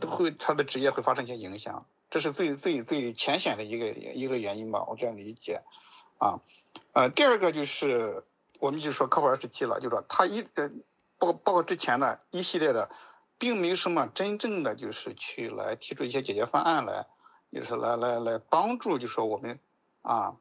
[0.00, 1.86] 都会他的职业会发生一些影响。
[2.10, 5.62] 这是最最最浅显的一个一个原因吧，我这样理解。
[6.18, 6.40] 啊，
[6.92, 8.24] 呃，第二个就是。
[8.60, 10.70] 我们就说科普二十七了，就说他一呃，
[11.18, 12.88] 包包括之前的一系列的，
[13.36, 17.04] 并没有什么真正的就是去来提出一些解决方案来，
[17.52, 19.58] 就是来来来帮助，就说我们
[20.00, 20.36] 啊，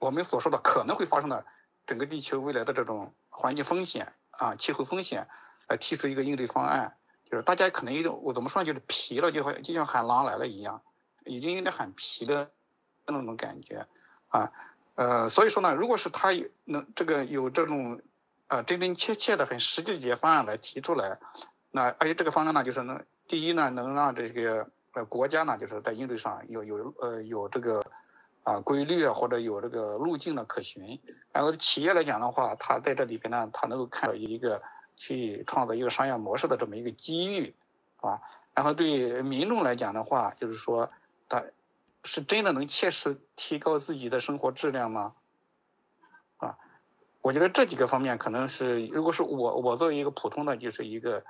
[0.00, 1.46] 我们所说的可能会发生的
[1.86, 5.28] 整个地球未来的这种环境风险啊，气候风险，
[5.68, 6.96] 来提出一个应对方案，
[7.30, 10.82] 就是大家可能有点我怎么说呢就是疲了，就好像就像喊狼来了一样，
[11.24, 12.50] 已经有点喊疲的
[13.06, 13.86] 那种感觉
[14.28, 14.50] 啊。
[14.96, 18.02] 呃，所以说呢，如果是他有能这个有这种，
[18.48, 21.18] 呃，真真切切的很实际的解决方案来提出来，
[21.70, 27.82] 那而且这个方案呢，就是能第一呢，能让这个呃国家呢，就是在应对上有有呃有这个
[28.42, 31.00] 啊规律啊或者有这个路径的可循，
[31.32, 34.60] 然后企业来讲的话，他在这里边呢，他能够看到一个
[35.00, 37.56] 去创造一个商业模式的这么一个机遇，
[37.96, 38.20] 啊，
[38.54, 40.92] 然后对民众来讲的话，就是说
[41.28, 41.42] 他。
[42.02, 45.12] 是真的能切实提高自己的生活质量吗？
[46.38, 46.56] 啊，
[47.20, 51.22] 我觉得这几个方面可能是，如果是我我作为一个普通的就是一个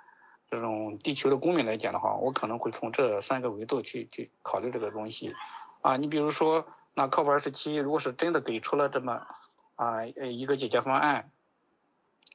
[0.49, 5.35] 这种地球的公民来讲的话，我可能会从这三个维度去去考虑这个东西。
[5.83, 9.27] 啊，你比如说，那靠谱二十七，如果是真的给出了这么
[9.75, 11.33] 啊一个解决方案，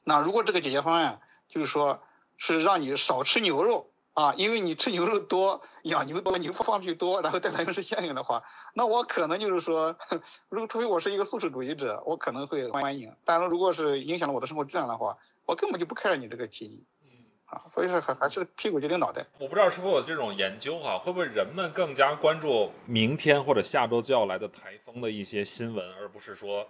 [0.04, 2.02] 那如果这个解决方案就是说
[2.36, 8.42] 是让你少吃牛肉啊，因为你吃牛肉多，养牛多，牛放屁多，然后带来的是效应的话，
[8.74, 9.96] 那我可能就是说，
[10.48, 13.14] 如果除非我是一个素食主义者，我可能会欢迎。
[13.24, 16.84] 但是如果是影响了我的生活质量的话，我根本就不 care 你这个提议。
[17.46, 19.24] 啊，所以说还还是屁股决定脑袋。
[19.38, 26.66] 我不知道是否有这种研究哈，会不会人们更加关注明天或者下周就要来的台风的一些新闻，而不是说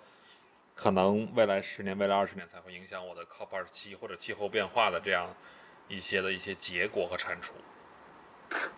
[0.76, 5.34] 可能未来十年、未来二十年才会影响我的 COP 二十七或者气候变化的这样
[5.88, 7.54] 一些的一些结果和产出？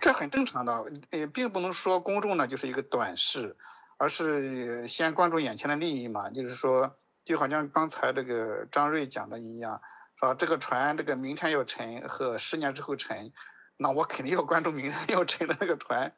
[0.01, 3.57] 这很正常的，也，并不能说公众呢就是一个短视，
[3.99, 6.31] 而是先关注眼前的利益嘛。
[6.31, 9.83] 就是说，就好像刚才这个张瑞讲的一样。
[10.21, 13.33] 啊，这个船，这个明天要沉和十年之后沉，
[13.77, 16.13] 那我肯定要关注明天要沉的那个船。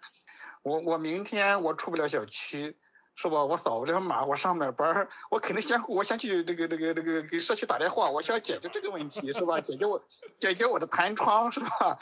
[0.63, 2.79] 我我明天我出不了小区，
[3.21, 3.45] 是吧？
[3.45, 9.61] 我扫不了码，我上不了班我肯定先我先去这个这个这个给社区打电话，我需要解决这个问题，是吧？
[9.61, 10.03] 解决我
[10.39, 11.99] 解决我的弹窗，是吧？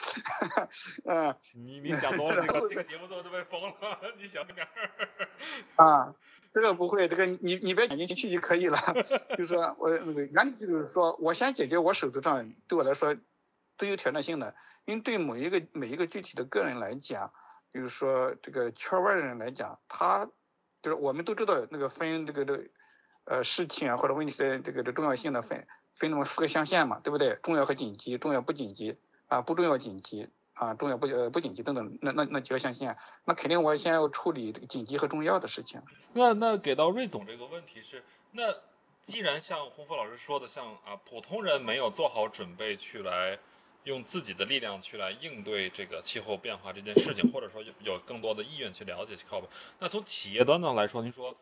[1.06, 1.34] 嗯。
[1.54, 5.28] 你你讲多了，这个这个节目之后都被封了， 你小心点儿。
[5.84, 6.14] 啊。
[6.52, 8.78] 这个不会，这个你你别点进去就可以了。
[9.36, 13.14] 就是说我那个原理就是说我先解决我手头上对我来说
[13.76, 14.54] 最有挑战性的，
[14.86, 17.30] 因为对某一个每一个具体的个人来讲，
[17.74, 20.28] 就是说这个圈外的人来讲，他
[20.82, 22.70] 就是我们都知道那个分这个这
[23.24, 27.38] 呃事情啊或者问题的这个这重要性的分分那么四个象限嘛，对不对？
[27.42, 30.28] 重要和紧急，重要不紧急啊，不重要紧急。
[30.54, 35.80] 啊，重要不呃不紧急等等，那那那几个象限，那肯定我先要处理这个紧急和重要的事情。
[36.14, 38.42] 那那给到瑞总这个问题是，那
[39.00, 43.38] 既然像洪福老师说的，像啊普通人没有做好准备去来
[43.84, 49.42] 用自己的力量去来应对这个气候变化这件事情，或者说有有更多的意愿去了解气候
[49.78, 51.36] 那从企业端上来说，您说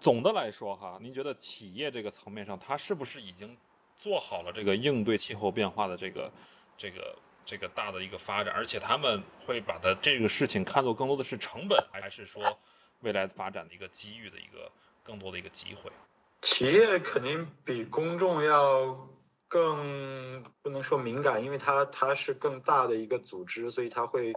[0.00, 3.56] 总的来说哈，您觉得企业这个层面上，它是不是已经
[3.96, 6.32] 做好了这个应对气候变化的这个
[6.76, 7.16] 这个？
[7.48, 12.42] 这个大的一个发展，而且他们会把它这个事情看作更多的是成本，还是说
[13.02, 14.68] 未来发展的一个机遇的一个
[15.04, 15.88] 更多的一个机会？
[16.40, 19.08] 企业肯定比公众要
[19.56, 24.34] 更不能说敏感，因为它它是更大的一个组织，所以它会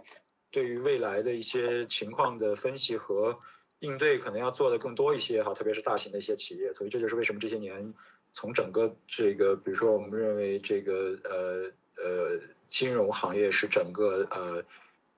[0.50, 3.38] 对于未来的一些情况的分析和
[3.80, 7.92] 应对可能要做的更多一些哈，特别是大型的一些企业，所以这就是为什么这些年
[8.32, 11.70] 从整个这个，比如说我们认为这个呃
[12.02, 12.40] 呃。
[12.70, 14.62] 金融行业是整个呃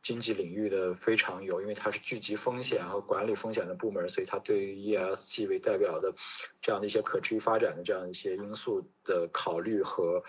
[0.03, 6.13] 经济领域的非常有，因为它是聚集风险和管理风险的部门，所以它对于 ESG 为代表的
[6.61, 10.23] 这样的一些可持续发展的这样一些因素的考虑和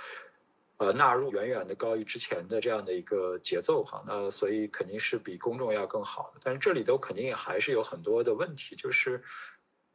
[0.77, 4.03] 呃纳入，远远的高于之前的这样的一个节奏哈。
[4.05, 9.21] 那所以肯定是比公众要更好的，但是这里头肯定也还是有很多的问题，就是。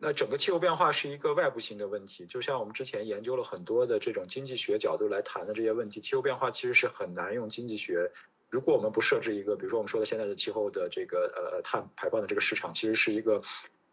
[0.00, 8.08] 那整个气候变化是一个外部性的问题，就像我们之前研究了很多的这种经济学角度来谈的这些问题，气候变化其实是很难用经济学。
[8.50, 13.42] 如果我们不设置一个，比如说我们说的现在的气候的这个呃碳排放的这个市场，其实是一个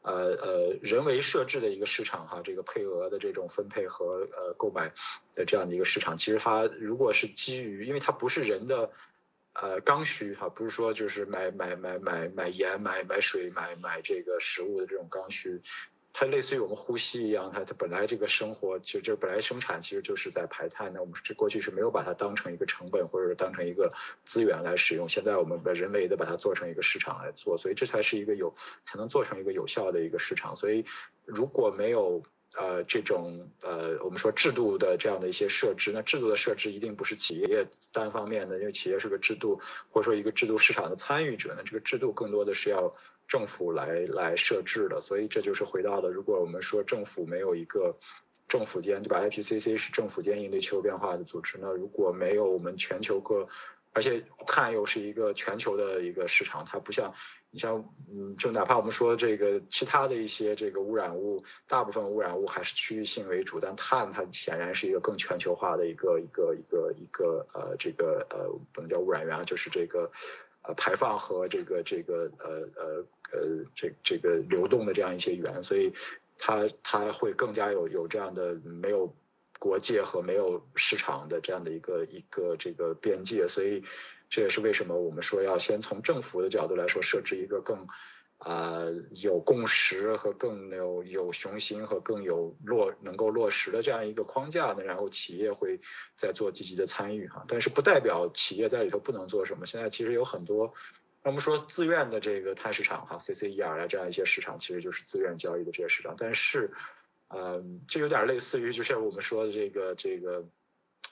[0.01, 4.91] 呃呃人为设置的一个市场哈，这个配额的这种分配和呃购买
[5.33, 8.89] 的这样的一个市场，其实它如果是基于，因为它不是人的
[9.53, 15.61] 呃刚需哈，不是说就是买买买买买盐、买买水、买买这个食物的这种刚需。
[16.17, 23.91] 它类似于我们呼吸一样，它它本来这个生活就就本来生产其实就是在排碳，那我们这过去是没有把它当成一个成本或者是当成一个
[24.23, 30.55] 资源来使用，现在我们人为的把它做成一个市场来做，所以这才是一个有才能做成一个有效的一个市场。
[30.55, 30.85] 所以
[31.25, 32.23] 如果没有
[32.55, 39.59] 呃这种呃我们说制度的这样的一些设置，那制度的设置一定不是企业单方面的，因为企业是个制度
[39.91, 42.95] 或者说一个制度市场的参与者，那这个制度更多的是要。
[43.27, 47.95] 政府来来设置的，所以这就是回到了，如果我们说政府没有一个
[48.47, 53.47] 政府间，就把 IPCC 是政府间应对气候变化的组织，那如果没有我们全球各，
[53.93, 57.11] 而且碳又是一个全球的一个市场，它不像
[57.49, 70.11] 你像嗯，就哪怕我们说这个其他的一些这个污染物，大部分污染物还是区域性为主，但碳它显然是一个更全球化的一个一个一个一个呃这个呃不能叫污染源，就是这个。
[70.67, 75.93] 呃，排放和这个这个呃呃呃这这个流动的这样一些源，所以
[76.37, 79.13] 它它会更加有有这样的没有
[79.59, 83.83] 国界和没有市场的这样的一个一个这个边界，所以
[84.29, 87.87] 这也是为什么我们说要先从政府的角度来说设置一个更。
[88.45, 88.93] 呃，
[89.23, 95.79] 有共识和更有有雄心和更有落能够落实的这样一个框架呢，然后企业会
[96.15, 99.65] 再做积极的参与哈，但是不代表企业在里头不能做什么。
[99.65, 100.71] 现在其实有很多，
[101.23, 106.13] 我们说自愿的这个碳市场哈，CCER 啊这样一些市场，其实就是自愿交易的这些市场。
[106.15, 106.71] 但是，
[107.29, 110.45] 呃，这有点类似于就像我们说的这个这个。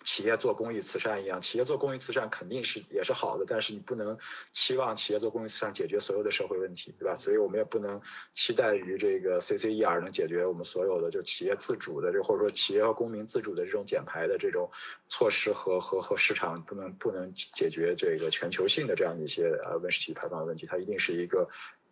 [0.03, 4.17] 企业做公益慈善一样，企业做公益慈善肯定是也是好的，但是你不能
[4.51, 7.15] 期望企业做公益慈善解决所有的社会问题，对吧？
[7.15, 8.01] 所以我们也不能
[8.33, 14.69] 期待于这个 CCER 能解决我们所有的就企业自主的这或者说企业和公民自主的这种减排的这种
[15.09, 21.47] 措施和和和市场不能不能解决这个全球性的这样一些呃温室气体排放的问题，它一定是一个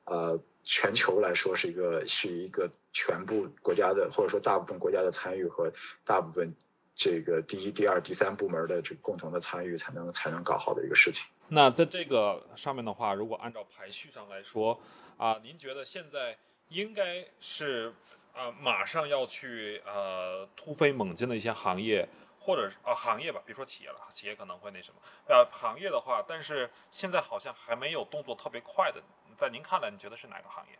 [0.05, 5.72] 呃全球来说是一个是一个全部国家的或者说大部分国家的参与和
[6.03, 6.53] 大部分。
[6.93, 11.25] 这个第一、第二、第三部门的这共同的参与，才能才能搞好的一个事情。
[11.47, 14.79] 那在这个上面的话，如果按照排序上来说，
[15.17, 16.37] 啊，您觉得现在
[16.69, 17.93] 应该是
[18.33, 22.07] 啊，马上要去呃突飞猛进的一些行业，
[22.39, 29.01] 或者啊行业吧，别说企业了，企业可能会那什么，呃，行业的话，但是现在好像还没有动作特别快的，
[29.35, 30.77] 在您看来，你觉得是哪个行业？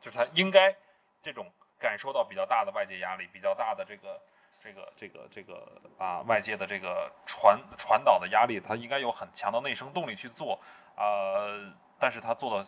[0.00, 0.74] 就是它应该
[1.22, 1.46] 这种
[1.78, 4.20] 感受到比较大的外界压力，比较大的这个。
[4.62, 10.58] 这个这个这个啊，外界的这个传传导的压力，它应该有很强的内生动力去做，
[10.96, 12.66] 呃，但是它做的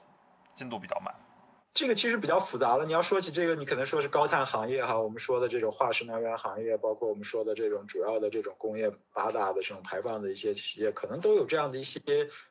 [0.54, 1.14] 进度比较慢。
[1.72, 2.84] 这个其实比较复杂了。
[2.84, 12.00] 你要说起这个，你可能说是高碳行业哈，我们说的这种化石能源行业，包括我们说的这种主要的这种工业八大的这种排放的一些企业，可能都有这样的一些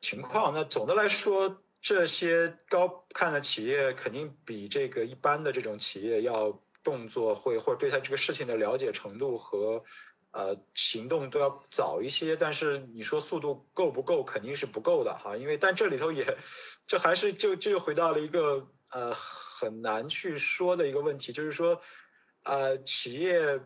[0.00, 0.52] 情况。
[0.54, 6.60] 那总的来说，这些高碳的企业肯定比这个一般的这种企业要。
[6.82, 9.82] 动作会或者对他这个事情的了解程度和
[10.32, 15.36] 呃行动都要早一些，但是你说速度够不够，肯定是不够的哈。
[15.36, 16.24] 因为但这里头也，
[16.86, 21.80] 这还是就就回到了一个呃很难去说的一个问题，就是说
[22.44, 23.60] 呃企业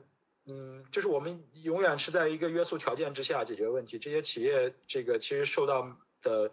[0.46, 5.86] 嗯就是我们永远是在一个约束条件之下解决问题，这些企业这个其实受到
[6.22, 6.50] 的。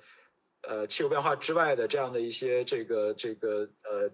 [0.63, 4.07] 呃，气候变化之外的这样的一些这个这个呃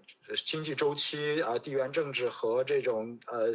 [0.46, 3.54] 经济周期啊，地缘政治和这种呃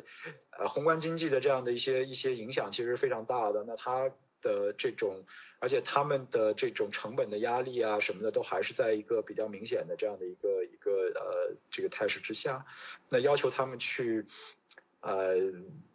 [0.51, 3.63] 呃宏观经济的这样的一些一些影响，其实非常大的。
[3.65, 4.07] 那它
[4.41, 5.23] 的这种，
[5.57, 12.63] 而且他们的这种成本的压力啊什么的，都还是在一个比较明显的这样的一个一个呃这个态势之下。
[13.09, 14.23] 那要求他们去
[15.01, 15.33] 呃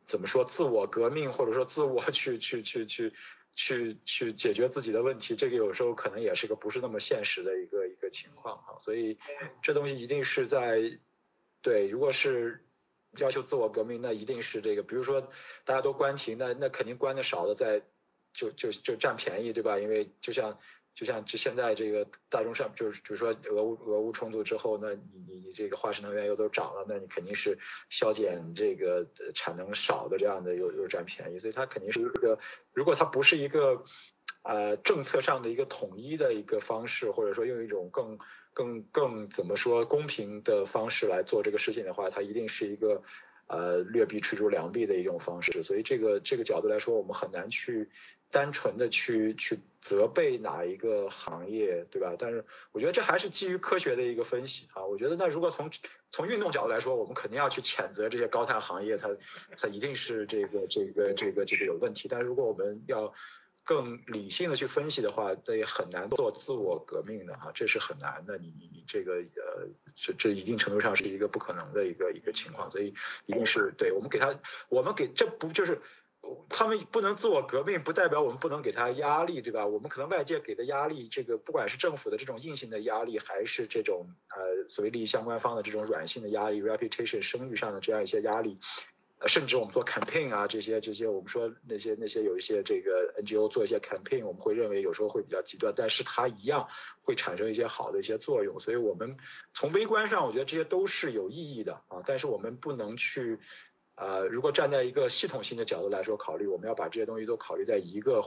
[0.05, 3.13] 怎么说自我革命，或者说自我去去去去。
[3.59, 9.19] 去去解决自己的问题，这个有时候可能也是个不是那么现实的一个一个情况哈，所以
[9.61, 10.81] 这东西一定是在
[11.61, 12.65] 对，如果是
[13.17, 15.21] 要求自我革命，那一定是这个，比如说
[15.65, 17.83] 大家都关停，那那肯定关的少的在
[18.33, 19.77] 就就就占便宜，对吧？
[19.77, 20.57] 因为就像。
[20.99, 27.57] 就像这现在这个大众上就是就是说俄乌俄乌冲突之后，那你你你这个化石能源又都涨了，那你肯定是
[27.89, 32.37] 削减这个产能少的这样的又又占便宜，所以它肯定是一个，
[32.73, 33.81] 如果它不是一个
[34.43, 38.19] 呃政策上的一个统一的一个方式，或者说用一种更
[38.53, 43.01] 更更怎么说公平的方式来做这个事情的话，它一定是一个
[43.47, 47.89] 呃劣币驱逐良币的一种方式，所以这个这个角度来说，我们很难去。
[48.31, 52.15] 单纯的去去责备哪一个行业，对吧？
[52.19, 54.85] 但是我觉得这还是基于科学的一个分析啊。
[54.85, 55.71] 我觉得那如果从
[56.11, 59.09] 从运动角度来说，我们肯定要去谴责这些高碳行业，它
[59.57, 62.07] 它一定是这个这个这个这个有问题。
[62.07, 63.11] 但是如果我们要
[63.65, 68.37] 更理性的去分析的话，那也很难做自我革命的哈，这是很难的。
[68.37, 72.93] 你你你这个呃，这这一定程度上是一个不可能的一个一个情况，所以
[73.27, 74.35] 一定是对我们给他，
[74.69, 75.81] 我们给这不就是。
[76.49, 79.67] 他们不能自我革命，不代表我们不能给他压力，对吧？
[79.67, 88.59] 我们可能外界给的压力，这个不管是政府的这种硬性的压力，还是这种呃所谓利益相关方的这种软性的压力，reputation 声誉上的这样一些压力，
[89.27, 96.67] 甚至我们做 campaign 啊，这些这些，我们说那些那些有一些这个 NGO 做一些 campaign，我们会认为有时候会比较极端，但是它一样
[97.03, 98.59] 会产生一些好的一些作用。
[98.59, 99.17] 所以我们
[99.55, 103.39] 从微观上，我觉得这些都是有意义的啊，但是我们不能去。
[103.99, 108.23] 呃，如果站在一个系统性的角度来说考虑，我们要把这些东西都考虑在一个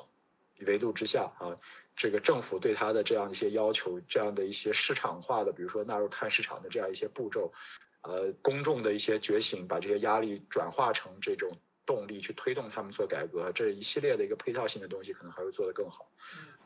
[0.67, 1.55] 维度之下啊。
[1.95, 7.51] 这个政府对它的这样一些要求，这样的一些市场化的，比如说纳入碳市场的这样一些步骤，
[8.01, 11.49] 呃，公众的一些觉醒，把这些压力转化成这种。
[11.83, 16.09] 动力去推动他们做改革，这一系列的一个配套性的东西，可能还会做得更好。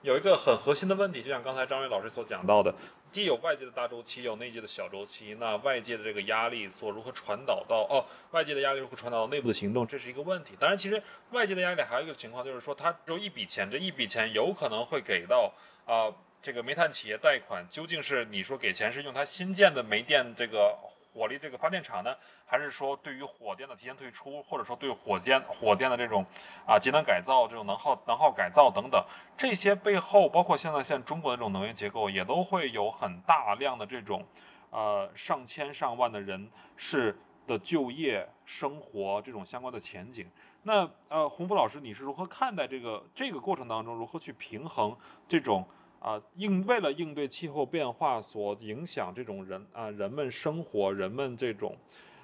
[0.05, 2.71] 有一个很核心的问题，就像刚才张伟老师所讲到的，
[3.09, 5.35] 既有外界的大周期，有内界的小周期。
[5.39, 10.53] 那外界的这个压力所如何传导到哦，外界的压力如何传导到内部的行动，这是一个问题。
[10.59, 11.01] 当然，其实
[11.31, 15.51] 外界的压力还有一个情况，就是说它只有一笔钱，这一笔钱有可能会给到
[15.85, 20.77] 啊这个煤炭企业贷款，究竟是你说给钱是用它新建的煤电这个。
[21.15, 22.13] 火力这个发电厂呢，
[22.45, 26.25] 还是说对于火电的提前退出，或者说对火箭火电的这种
[26.67, 29.01] 啊节能改造、这种能耗能耗改造等等，
[29.37, 34.25] 这些背后，包括现在像中国的这种能源结构，也都会有很大量的这种
[34.71, 40.29] 呃上千上万的人是的就业生活这种相关的前景。
[40.63, 44.93] 那呃，洪福老师，你是如何看待这个这个过程当中如何去平衡
[45.29, 45.65] 这种
[46.05, 51.75] 啊应为了应对气候变化所影响这种人啊人们生活人们这种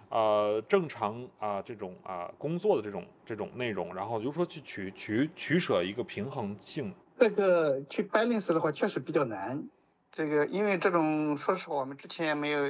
[0.10, 6.94] 呃正常啊这种啊工作的这种这种内容，然后如何去取取取舍一个平衡性？
[7.20, 9.68] 这个去 balance 的话确实比较难。
[10.12, 12.62] 这个因为这种说实话，我们之前没有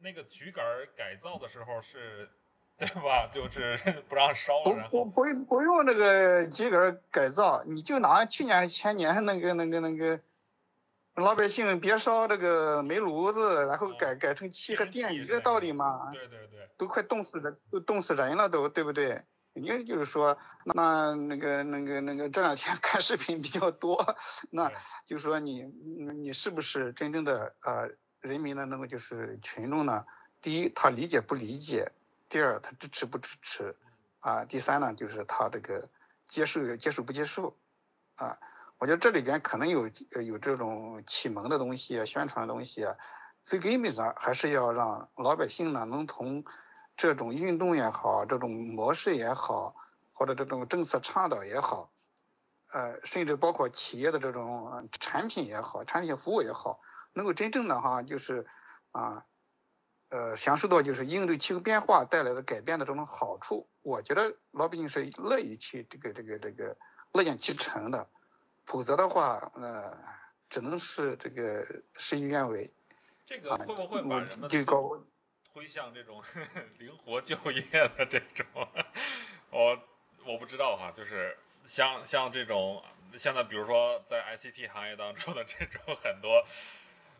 [0.00, 0.64] 那个菊杆
[0.96, 2.30] 改造的时候是。
[2.76, 3.30] 对吧？
[3.32, 4.88] 就是 不让烧了。
[4.90, 10.18] 不不不不用那个秸秆改造，你就拿去年前年那个那个那个
[11.14, 16.10] 老百姓别烧这个煤炉子，然后改改成气和电，一个道理嘛。
[16.12, 16.68] 对对对。
[16.76, 19.24] 都快冻死人，都冻死人了，都对不对？
[19.52, 24.16] 你就是说，那那个那个那个这两天看视频比较多，
[24.50, 24.68] 那
[25.06, 27.88] 就是说你你是不是真正的呃
[28.20, 30.04] 人民的那个就是群众呢？
[30.42, 31.92] 第一，他理解不理解？
[32.28, 33.76] 第二，他支持不支持，
[34.18, 35.88] 啊，第三呢，就是他这个
[36.26, 37.56] 接受接受不接受，
[38.16, 38.36] 啊，
[38.84, 39.88] 我觉得这里边可能有
[40.26, 42.94] 有这种启蒙的东西啊，宣传的东西啊，
[43.42, 46.44] 最根本上还是要让老百姓呢能从
[46.94, 49.74] 这种运动也好，这种模式也好，
[50.12, 51.94] 或者这种政策倡导也好，
[52.74, 56.78] 呃，甚至包括企业的这种产品也好，产品服务也好，
[57.14, 58.46] 能够真正的哈，就是
[58.90, 59.24] 啊。
[60.10, 66.76] 呃，享受到就是应对气候变化带来的改变的这种好处，我觉得老百姓是乐意去这个这个这个
[67.12, 68.06] 乐见其成的，
[68.64, 69.96] 否则的话，呃，
[70.48, 72.72] 只能是这个事与愿违。
[73.26, 74.48] 这个会不会把人们
[75.52, 76.22] 推向这种
[76.78, 77.62] 灵活就业
[77.96, 78.68] 的这种？
[79.50, 79.78] 我
[80.24, 82.82] 我不知道哈，就是像像这种
[83.16, 86.44] 现在比如说在 ICT 行业当中的这种很多。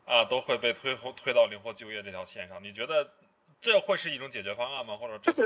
[0.07, 2.63] 啊，都会被推推到灵活就业这条线上。
[2.63, 3.11] 你觉得
[3.59, 4.99] 这会是一种解决方案吗？
[4.99, 5.43] 或者这是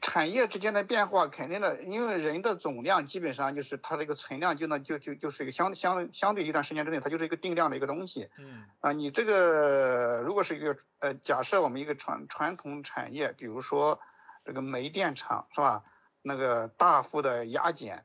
[0.00, 8.28] 产业之间的变化，肯定的，因为人的总量基本上就是它这个存量就能就就就是一个相相相对一段时间之内，它就是一个定量的一个东西。
[8.38, 8.64] 嗯。
[8.80, 14.00] 啊，你这个如果是一个呃，假设我们一个传传统产业，比如说
[14.44, 15.84] 这个煤电厂是吧？
[16.22, 18.04] 那个大幅的压减，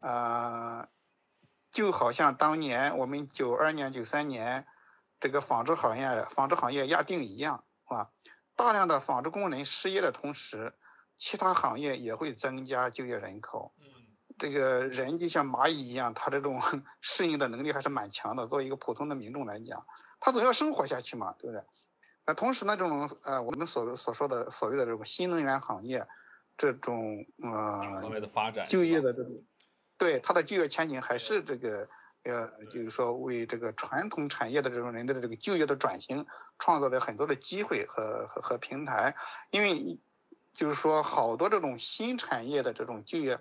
[0.00, 0.88] 啊。
[1.72, 4.66] 就好像当年我们九二年、九三年
[5.20, 8.10] 这个纺织行业、纺织行业压定一样，是吧？
[8.56, 10.74] 大量的纺织工人失业的同时，
[11.20, 13.74] 其他行业也会增加就业人口。
[13.78, 13.84] 嗯，
[14.38, 16.58] 这个人就像蚂蚁一样，他这种
[17.02, 18.46] 适应的能力还是蛮强的。
[18.46, 19.86] 作为一个普通的民众来讲，
[20.18, 21.62] 他总要生活下去嘛，对不对？
[22.26, 26.06] 那同时呢，这种呃，我们所所说的所谓的这种新能源行业，
[26.56, 28.02] 这种呃，
[28.66, 29.44] 就业的这种。
[29.98, 31.86] 对它的就业前景还是这个，
[32.22, 36.24] 呃，就是说为这个传统产业的这种人的这个就业的转型
[36.58, 39.14] 创造了很多的机会和和和平台，
[39.50, 40.00] 因为
[40.54, 43.38] 就是说好多这种新产业的这种就业，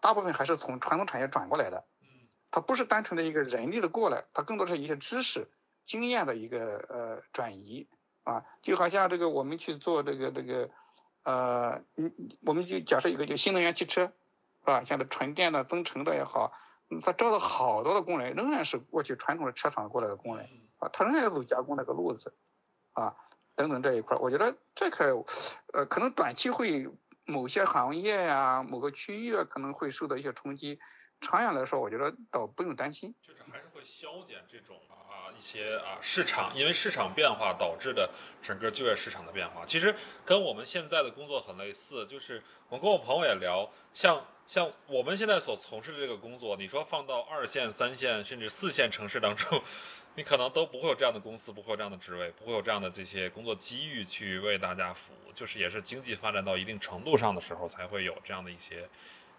[0.00, 1.84] 大部分还是从传统产业转过来的，
[2.50, 5.48] 它不是单纯的一个人力的过来，它更多是一些知识
[5.84, 7.86] 经验的一个呃转移
[8.22, 10.70] 啊，就好像这个我们去做这个这个，
[11.24, 12.12] 呃，嗯，
[12.44, 14.12] 我们就假设一个就新能源汽车。
[14.66, 14.82] 是吧？
[14.82, 16.50] 像这纯电的、增程的也好，
[17.02, 20.48] 它招了好多的工人，仍然是过去传统的车厂过来的工人
[20.78, 22.32] 啊，他仍然要走加工那个路子，
[22.94, 23.14] 啊，
[23.56, 25.24] 等等这一块，我觉得这个，
[25.72, 26.88] 呃，可能短期会
[27.26, 30.78] 某些行业呀、某个区域啊，可能会受到一些冲击，
[31.20, 33.14] 长远来说，我觉得倒不用担心。
[33.22, 38.10] 就是还是会消减这种啊一些啊市场，因为市场变化导致的
[38.42, 39.94] 整个就业市场的变化，其实
[40.24, 42.06] 跟我们现在的工作很类似。
[42.06, 44.24] 就是我跟我朋友也聊，像。
[44.46, 49.58] 像我们现在所从事的这个工作，你说放到二线、三线甚至四线城市当中，
[50.16, 55.32] 你可能都不会有这样的公司，不会有这样的职位，不会有这样的这些工作机遇去为大家服务。
[55.32, 58.86] 就是也是经济发展到一定程度上的时候，才会有这样的一些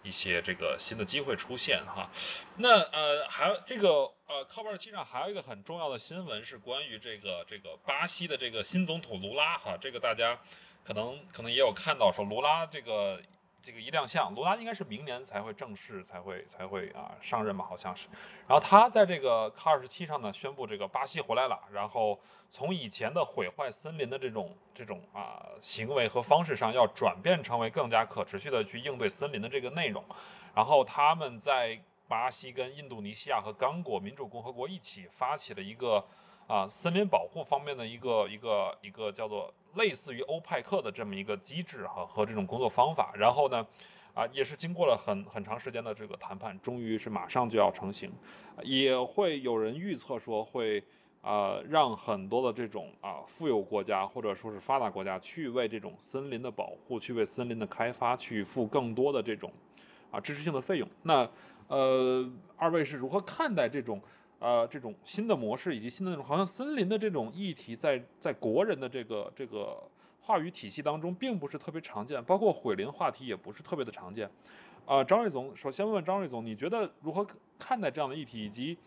[0.06, 2.10] 一些这个新的机会出现哈。
[2.56, 3.90] 那呃，还这个
[4.28, 10.40] 呃，靠边机上还有一个很重要的新闻是关于这个这个巴西的这个新总统卢拉哈，这个大家
[10.84, 13.20] 可能可能也有看到说卢拉这个。
[13.66, 18.08] 这个一亮相，罗拉应该是明年才会正式才会才会啊上任吧，好像是。
[18.48, 22.20] 然后他在这个卡二十七上呢，宣布这个巴西回来了，然后
[22.52, 30.06] 从以前的毁坏森林的这种这种啊行为和方式上，要转变成为更加可持续的去应对森林的这个内容。
[30.54, 36.06] 然后他们在巴西跟印度尼西亚和刚果民主共和国一起发起了一个。
[36.48, 43.66] 啊，森林保护方面的一个一个一个叫做类似于欧派克的这么一个机制哈和这种工作方法，然后呢，
[44.14, 48.12] 啊也是经过了很很长时间的这个谈判，终于是马上就要成型，
[48.64, 50.84] 也会有人预测说会
[51.22, 59.52] 呃，让很多的这种啊富有国家或者说是发达国家去为这种森林的保护、去为森林的开发去付更多的这种
[60.12, 60.88] 啊支持性的费用。
[61.02, 61.28] 那
[61.68, 64.00] 呃，二位是如何看待这种
[64.40, 69.82] 呃这种新的模式以及新的那种好像森林的这种议题在在国人的这个这个
[70.22, 74.30] 话语体系当中并不是特别常见，包括毁林话题也不是特别的常见。
[74.86, 77.26] 啊，张瑞总，首先问问张瑞总，你觉得如何
[77.58, 78.78] 看待这样的议题以及？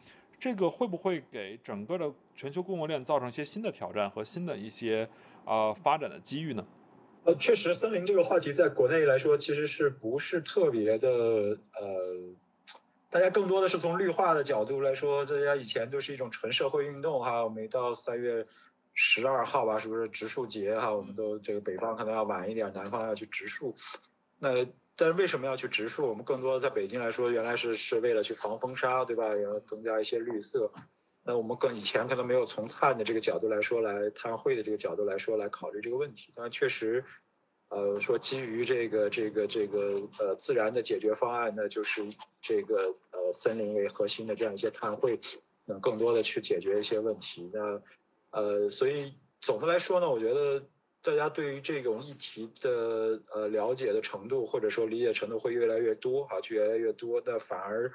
[0.41, 5.09] 这个会不会给整个的全球供应链造成一些新的挑战和新的一些
[5.45, 6.65] 呃发展的机遇呢？
[7.25, 11.89] 呃，确实，森林这个话题在国内来说，其实是不是特别的呃，
[13.11, 17.49] 大家更多的是从绿化的角度来说，大家以前都是一种纯社会运动哈。
[17.49, 18.47] 每到三月
[18.93, 20.95] 十二号吧，是不是植树节哈？
[20.95, 23.75] 我们都这个北方可能要晚一点，南方要去植树。
[24.39, 24.51] 那
[24.95, 26.07] 但是为什么要去植树？
[26.07, 29.27] 我们更多的在北京来说，原来是是为了去防风沙，对吧？
[29.27, 30.71] 然后增加一些绿色。
[31.23, 36.33] 那我们更以前可能没有从碳的这个角度来说，来碳汇的这个角度来说来考虑这个问题。
[36.35, 37.03] 但确实，
[37.69, 42.07] 呃，说基于这个这个这个呃自然的解决方案，呢就是
[42.41, 45.19] 这个呃森林为核心的这样一些碳汇，
[45.65, 47.51] 能更多的去解决一些问题。
[47.53, 47.83] 那
[48.31, 50.65] 呃，所以总的来说呢，我觉得。
[51.01, 57.23] 大家对于这种议题的呃了解的程度，或者说理解程度会越来越多啊，就越来越多。
[57.25, 57.91] 那反而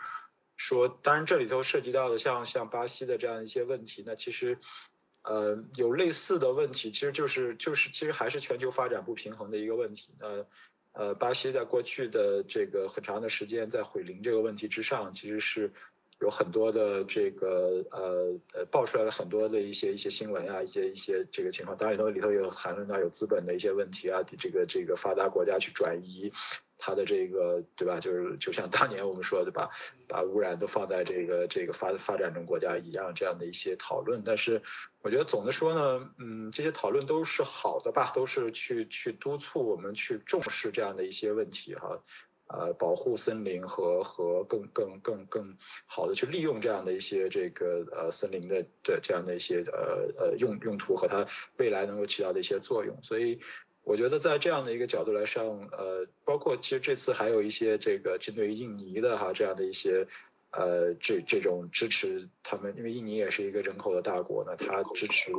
[0.55, 4.57] 说，当然这里头涉及到的像像巴西的这样一些问题，那其实
[5.23, 10.13] 呃有类似的问题，其实就是就是其实还是全球发展不平衡的一个问题。
[10.19, 10.45] 那
[10.93, 15.71] 呃，巴西在过去的这个很长的时间在毁林这个问题之上，其实是。
[16.21, 26.31] 有很多的这个呃呃爆出来了很多的一些一些新闻啊，一些一些这个情况，当然里头里头有谈论到有资本的一些问题啊，这个这个发达国家去转移
[26.77, 27.99] 它的这个对吧？
[27.99, 29.69] 就是就像当年我们说的把
[30.07, 34.21] 把污染都放在这个这个发发展中国家一样，这样的一些讨论。
[34.25, 34.61] 但是
[35.01, 41.97] 我觉得总的说呢，嗯，这些讨论都是好的吧，都是去去督促我们去重视这样的一些问题哈。
[42.47, 45.57] 呃，保护森林和和更更更更
[45.87, 51.25] 好的去利用这样的一些这个呃森林的的这样的一些呃呃用用途和它
[51.57, 53.39] 未来能够起到的一些作用，所以
[53.83, 60.07] 我觉得在这样的一个角度来上，呃，包括其实这次还有一些这个针对于印尼的哈这样的一些。
[60.55, 65.31] 呃，这这种支持他们，因为印尼也是一个人口的大国，那他支持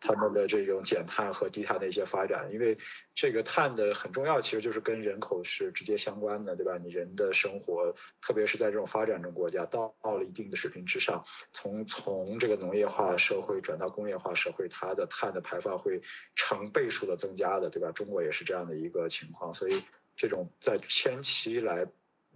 [0.00, 2.76] 他们的这种减碳和低碳的一些发展，因为
[3.14, 6.76] 这个碳的很重要，其实就是跟人口是直接相关的，对吧？
[6.78, 16.00] 你人的生活，特别是在这种发展中国家，到到了一定的水平之上，从从这个农业化社会转到工业化社会，它的碳的排放会
[16.34, 17.92] 成倍数的增加的，对吧？
[17.92, 19.80] 中国也是这样的一个情况，所以
[20.16, 21.86] 这种在前期来。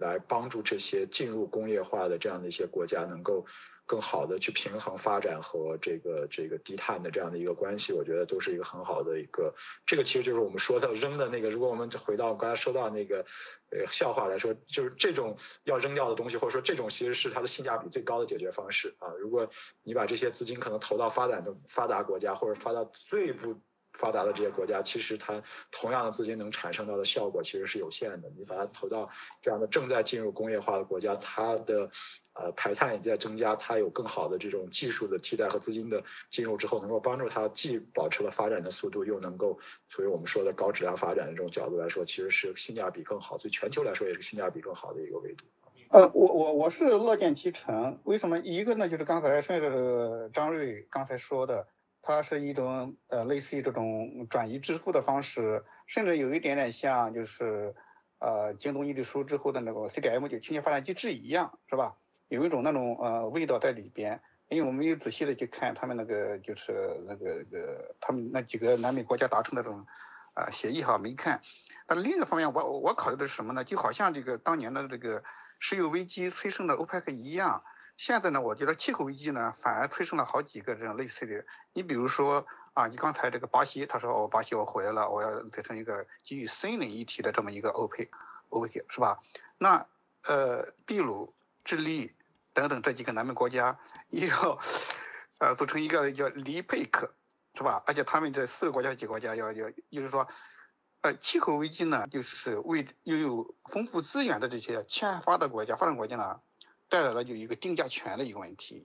[0.01, 3.45] 来帮助这些进入工业化的这样的一些国家，能够
[3.87, 9.53] 更好的去平衡发展和这个这个低碳的这样的一个关系，我觉得都是一个很好的一个。
[9.85, 11.51] 这个其实就是我们说的扔的那个。
[11.51, 13.25] 如果我们回到刚才说到那个
[13.71, 19.09] 呃笑话来说，就是这种要扔掉的东西，或者说这种其实是它的性价比最高的解决方式啊。
[19.19, 19.47] 如果
[19.83, 23.61] 你把这些资金可能投到发展的发达国家，或者发到最不。
[23.93, 28.31] 发达的这些国家，其实它同样的资金能产生到的效果其实是有限的。
[28.37, 29.07] 你把它投到
[29.43, 31.91] 这样的正在进入工业化的国家，它的
[32.35, 45.45] 呃排碳也在增加，它有更好的这种技术的替代和资金的进入之后，能够帮助它既保持了发展的速度，又能够所以我们说的高质量发展的这种角度来说，其实是性价比更好，对全球来说也是性价比更好的一个维度。
[45.89, 47.99] 呃，我我我是乐见其成。
[48.05, 48.39] 为什么？
[48.39, 51.67] 一个呢，就是刚才顺着张瑞刚才说的。
[52.03, 57.75] 它是一种呃，类似于这种转移支付的方式，甚至有一点点像就是
[58.19, 61.97] 呃，京东一律输之后的那个 CDM 就青年发展机制一样，是吧？
[62.29, 64.21] 有一种那种呃味道在里边。
[64.49, 69.85] 因为我们有仔细的去看他们那个就是那个那个他们那几个南美国家达成的这种
[70.35, 71.41] 啊协议哈，没看。
[71.87, 73.63] 但另一个方面，我我考虑的是什么呢？
[73.63, 75.23] 就好像这个当年的这个
[75.61, 77.63] 石油危机催生的欧佩克一样。
[78.03, 81.45] 现在呢，我觉得气候危机呢，反而催生了好几个这种类似的。
[81.75, 88.11] 你比如说啊，你刚才这个巴西，他说哦，巴西我回来了，我要变成一个基于森林一体的这么一个欧佩
[88.49, 89.21] 欧佩克是吧？
[89.59, 89.87] 那
[90.23, 92.17] 呃，秘鲁、智利
[92.55, 93.79] 等等这几个南美国家
[94.09, 94.59] 也要
[95.37, 97.13] 呃组成一个叫黎佩克
[97.55, 97.83] 是吧？
[97.87, 100.27] 而且他们这四个国家几个国家要要，就是说
[101.03, 106.41] 呃，气候危机呢，就是为拥有丰富资源的这些欠发达国家、发展国家呢。
[106.91, 108.85] 带来了就一个定价权的一个问题，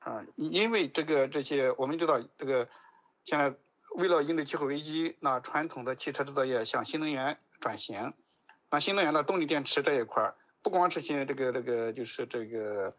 [0.00, 2.68] 啊，因为这个这些我们知道这个，
[3.24, 3.54] 现在
[3.94, 8.12] 为了应对气候危机，那传统的汽车制造业向新能源转型，
[8.68, 12.92] 那新能源的动力电池这一块，不光是现在这个这个就是这个，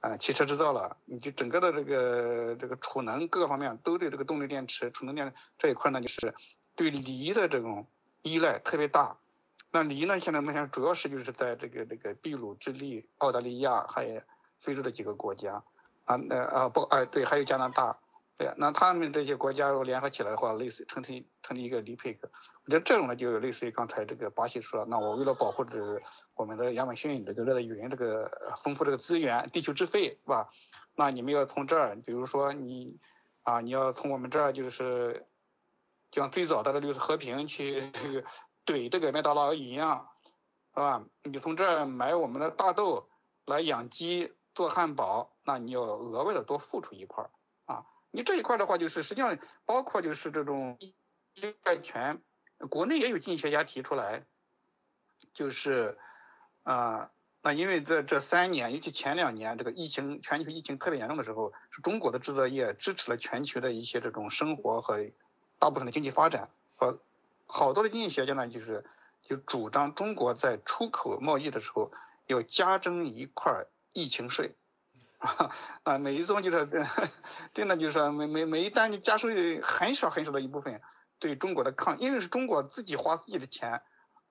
[0.00, 6.34] 啊，汽车制造了，你就整个的这个这个储能各个方面都对这个动力电池、储能电这一块呢，就是
[6.74, 7.86] 对锂的这种
[8.22, 9.18] 依赖特别大。
[9.74, 14.20] 那锂呢，现在目前主要是就是在这个这个秘鲁、智利、澳大利亚还有
[14.60, 15.60] 非洲的几个国家，
[16.04, 17.98] 啊，那啊不，哎对，还有加拿大。
[18.36, 22.30] 对，那他们这些国家如果联合起来的话，类似成成成立一个锂配克，
[22.64, 26.00] 我觉得这种呢就有类似于刚才这个巴西说，那我为了保护这
[26.34, 28.30] 我们的亚马逊这个热带雨林这个
[28.62, 30.48] 丰富这个资源，地球之肺是吧？
[30.94, 32.96] 那你们要从这儿，比如说你
[33.42, 35.26] 啊，你要从我们这儿就是，
[36.12, 37.82] 就像最早的绿色和平去
[38.66, 40.08] 怼这个麦当劳一样，
[40.74, 41.04] 是吧？
[41.22, 43.08] 你从这儿买我们的大豆
[43.44, 47.30] 来养鸡做汉堡，那你要额外的多付出一块儿
[47.66, 47.84] 啊。
[48.10, 50.94] 你这一块的话，就是实际上包括就是这种医
[51.64, 52.22] 药权，
[52.70, 54.24] 国内也有经济学家提出来，
[55.32, 55.98] 就是
[56.62, 57.10] 啊，
[57.42, 64.98] 那因为在这三年，尤其前两年这个疫情全球疫情特别严重的时候，是中国的制造业支持了全球的一些这种生活和
[65.58, 66.48] 大部分的经济发展。
[66.76, 66.98] 和
[67.46, 68.84] 好多的经济学家呢，就是
[69.22, 71.92] 就主张中国在出口贸易的时候
[72.26, 74.56] 要加征一块疫情税。
[75.84, 76.68] 啊，每一种就是，
[77.54, 79.28] 真的就是说，每每每一单你加收
[79.62, 80.82] 很少很少的一部分，
[81.18, 83.80] 对中国的抗，因为是中国自己花自己的钱，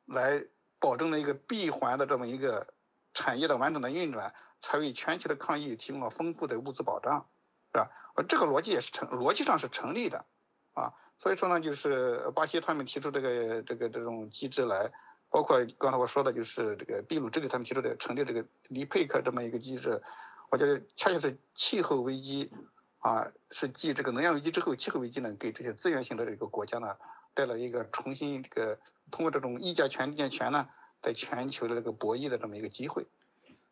[0.06, 0.46] 来
[0.78, 2.76] 保证了一个闭环的这么一个
[3.16, 7.28] 产业的完整的运转，才为全球的抗疫提供了丰富的物资保障，
[7.72, 7.90] 是吧？
[8.16, 10.26] 呃，这个逻辑也是成，逻辑上是成立的，
[10.74, 14.92] 啊，所以说呢，就是巴西他们提出这个这个这种机制来，
[15.30, 20.02] 包括刚才我说的就是这个秘鲁这里他们提出的成立这个李佩克这么一个机制。
[20.50, 22.52] 我觉得恰恰是气候危机，
[23.00, 26.96] 啊，是继这个能源危机之后，气候危机呢，给这些资源型的这个国家呢，
[27.34, 30.68] 带来一个重新这个通过这种议价权、地价权呢，
[31.02, 33.04] 在全球的这个博弈的这么一个机会。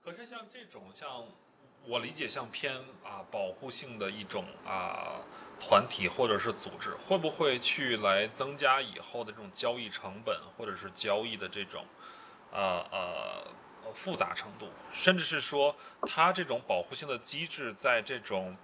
[0.04, 1.28] 可是像这种像
[1.86, 5.22] 我理解像偏啊保护性的一种啊
[5.62, 11.86] 团体或者是组织，会不会去来增加以后的这种交易成本，或者是交易的这种，
[12.52, 13.48] 呃呃。
[13.94, 15.76] 复杂程度，甚至是说，
[16.08, 18.56] 它这种保护性的机制，在这种，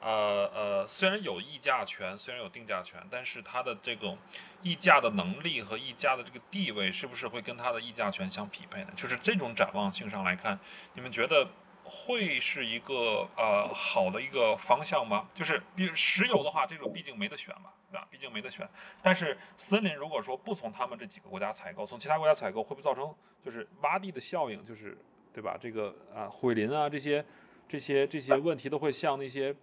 [0.00, 4.16] 呃呃，虽然有议价权，虽然有定价权，但是它的这种
[4.62, 8.92] 议价的能力和议价的这个地位，是不是会跟它的议价权相匹配呢？
[8.94, 10.56] 就是这种展望性上来看，
[10.92, 11.48] 你们觉得？
[11.88, 15.26] 会是一个呃好的一个方向吗？
[15.32, 18.06] 就是比如石油的话，这种毕竟没得选嘛，对吧？
[18.10, 18.68] 毕竟没得选。
[19.02, 23.14] 但是森林如果说不从他们这几个国家采购，从其他国家采购，会不会造成
[23.44, 24.62] 就是洼地的效应？
[24.64, 24.98] 就是
[25.32, 25.56] 对吧？
[25.60, 27.24] 这个啊毁林啊这些
[27.68, 29.54] 这些这些问题都会向那些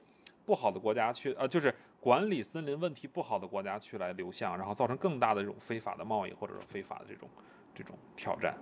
[0.45, 7.29] 不好的国家去呃，就是管理森林问题不好的国家去来流向，然后造成更大的这种非法的贸易或者说非法的这种
[7.75, 8.57] 这种挑战。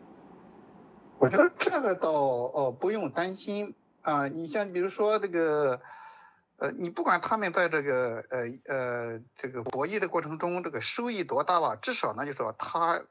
[1.22, 5.80] 我觉得这个倒哦不用担心啊，你像比如说这个，
[6.58, 13.04] 呃，你不管他们在这个呃呃这个博弈的过程中这个收益多大吧，至少呢就说他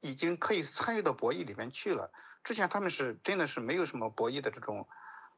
[0.00, 2.10] 已经可以参与到博弈里面去了。
[2.42, 4.88] 之前他们是真的是没有什么博弈的这种，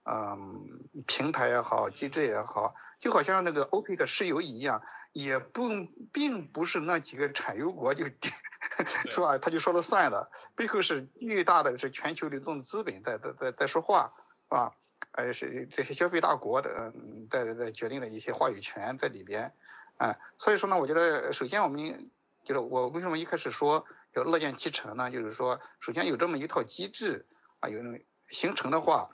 [0.09, 4.83] 嗯，平台也好，机制也好，就好像那个欧佩克石油一样，
[5.13, 5.69] 也不
[6.13, 8.07] 并不是那几个产油国就。
[9.09, 9.39] 是吧？
[9.39, 14.13] 他就说了算了，背后是巨大的是全球流动资本在在在在说话，
[14.45, 14.75] 是吧？
[15.13, 19.53] 呃，是这些消费大国的嗯在在决定了一些话语权在里边，
[19.97, 22.11] 啊，所以说呢，我觉得首先我们
[22.45, 23.85] 就是我为什么一开始说
[24.15, 25.11] 要乐见其成呢？
[25.11, 27.27] 就是说，首先有这么一套机制
[27.61, 27.81] 啊，有
[28.29, 29.09] 形成的话，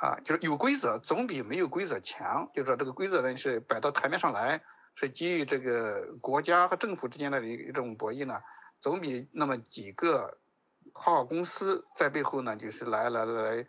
[0.00, 2.48] 啊，就是有规则总比没有规则强。
[2.54, 4.62] 就是说这个规则呢是摆到台面上来，
[4.94, 8.40] 是基于这个国家和政府之间的一一种博弈呢。
[8.80, 10.38] 总比那么几个
[10.92, 13.66] 跨国公司在背后呢，就是来来来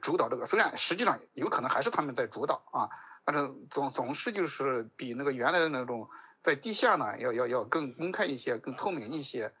[0.00, 2.88] 主导这个，虽然实际上有可能还是他们在主导啊，
[3.24, 6.08] 但是总总是就是比那个原来的那种
[6.42, 9.52] 在地下呢，要要要更公开一些，更透明一些。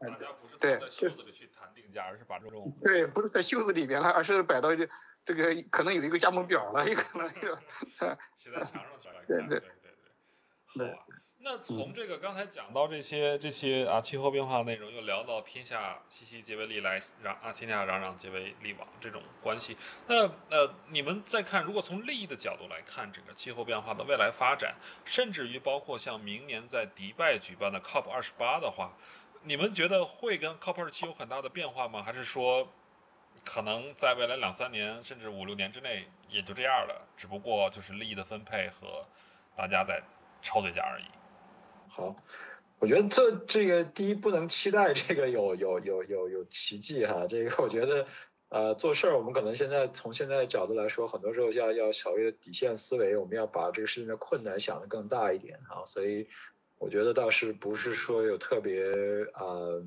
[0.00, 4.70] 大家不是在袖子里去谈定价，而是把这种对，不是在袖子里边了，而是摆到
[5.26, 7.58] 这个可能有一个加盟表了，也可能有
[8.36, 9.14] 写在墙上去了。
[9.26, 9.60] 对对对
[10.78, 11.04] 对，好啊。
[11.38, 19.76] 那从这个刚才讲到这些这些啊气候变化内容，又聊到天下熙熙皆为利来，攘啊天下攘攘皆为利往这种关系。
[20.08, 24.74] 那呃，你们再看，如果从利益的角度来看整个气候变化的未来发展，
[25.04, 28.96] 甚至于包括像明年在迪拜举办的 COP 二十八的话，
[29.42, 32.02] 你们觉得会跟 COP 二十七有很大的变化吗？
[32.02, 32.72] 还是说，
[33.46, 37.08] 可能在未来两三年甚至五六年之内也就这样了？
[37.16, 39.06] 只不过就是利益的分配和
[39.56, 40.02] 大家在
[40.42, 41.04] 抄嘴架而已。
[41.88, 42.14] 好，
[42.80, 48.06] 我觉得这这个第一不能期待这个有有有有有奇迹哈，这个我觉得
[48.48, 55.82] 呃，做事儿我们可能现在从现在的角度来说，很多时候要要考虑底线思维，我们要把这个事情的困难想得更大一点啊。
[55.86, 56.26] 所以
[56.78, 58.82] 我觉得倒是不是说有特别
[59.34, 59.82] 呃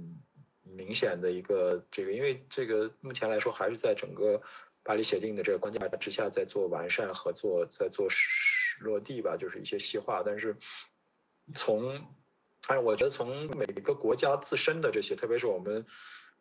[0.75, 4.41] 明显的一个这个，因为这个目前来说还是在整个
[4.83, 8.07] 巴黎协定的这个框架之下在做完善和做在做
[8.79, 10.23] 落地吧，就是一些细化。
[10.25, 10.55] 但是
[11.53, 11.95] 从
[12.67, 15.85] 哎，我觉得从每个国家自身的这些，特别是我们。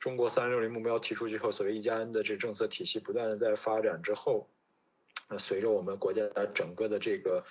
[0.01, 4.49] 中国三六零目标提出之后，所谓一加 N 的这政策体系不断的在发展之后，
[5.29, 6.22] 那随着我们国家
[6.55, 7.45] 整个的这个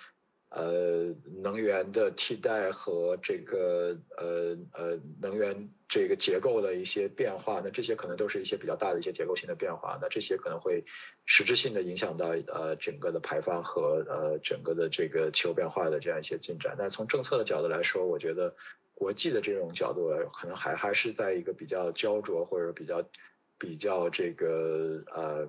[0.50, 10.82] 呃能源的替代和这个呃呃能源这个结构的一些变化，那这些可能都是一些比较大的一些结构性的变化，那这些可能会
[11.26, 16.74] 实质性的影响到呃整个的排放和呃整个的这个气候变化的这样一些进展。
[16.78, 18.54] 但从政策的角度来说，我觉得。
[19.00, 23.00] 国际的这种角度，可能还还是在一个比较焦灼或者比较
[23.56, 25.48] 比较这个呃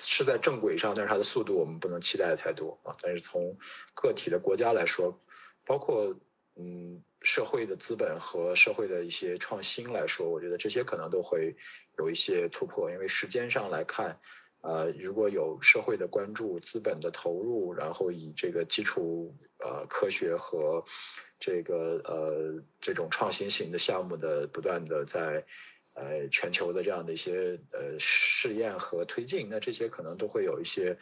[0.00, 2.96] 是在正轨上，但是它的速度我们不能期待太多啊。
[3.02, 3.56] 但是从
[3.94, 5.16] 个体的国家来说，
[5.64, 6.12] 包括
[6.56, 11.54] 嗯社会的资本和社会的一些创新来说，我觉得这些可能都会
[11.98, 14.18] 有一些突破，因为时间上来看。
[14.62, 20.84] 呃，如果有社会的关注、资本的投入，然后以这个基础呃科学和
[21.38, 25.42] 这个呃这种创新型的项目的不断的在
[26.00, 30.96] 呃全球的这样的一些呃试验和推进，那这些可能都会有一些。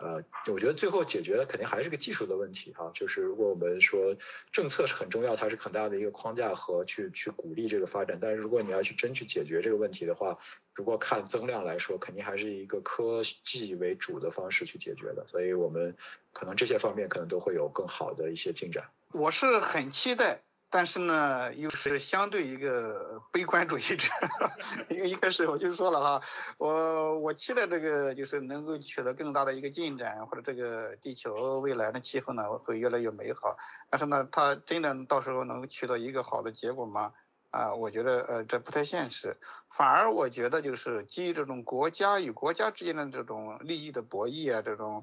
[0.00, 2.88] 呃，我觉得最后解决的肯定还是个技术的问题哈。
[2.94, 4.16] 就是如果我们说
[4.52, 8.16] 政策是很重要，它是很大的一个框架和去去鼓励这个发展。
[8.22, 10.38] 但是如果你要去真去解决这个问题的话，
[10.72, 15.26] 如果看增量来说，肯定还是一个科技为主的方式去解决的。
[15.28, 15.92] 所以我们
[16.32, 18.88] 可能这些方面可能都会有更好的一些进展。
[19.12, 20.40] 我是很期待。
[20.70, 24.12] 但是呢，又是相对一个悲观主义者，
[24.90, 26.26] 因为一开始我就说了哈，
[26.58, 33.56] 我我期待这个就是能够取得更大的一个进展，或者这个地球未来的气候呢会越来越美好。
[33.88, 37.14] 但是呢，它真的到时候能取得一个好的结果吗？
[37.50, 39.34] 啊，我觉得呃这不太现实。
[39.70, 45.02] 反而我觉得就是基于这种国家与国家之间的这种利益的博弈啊，这种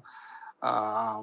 [0.60, 1.16] 啊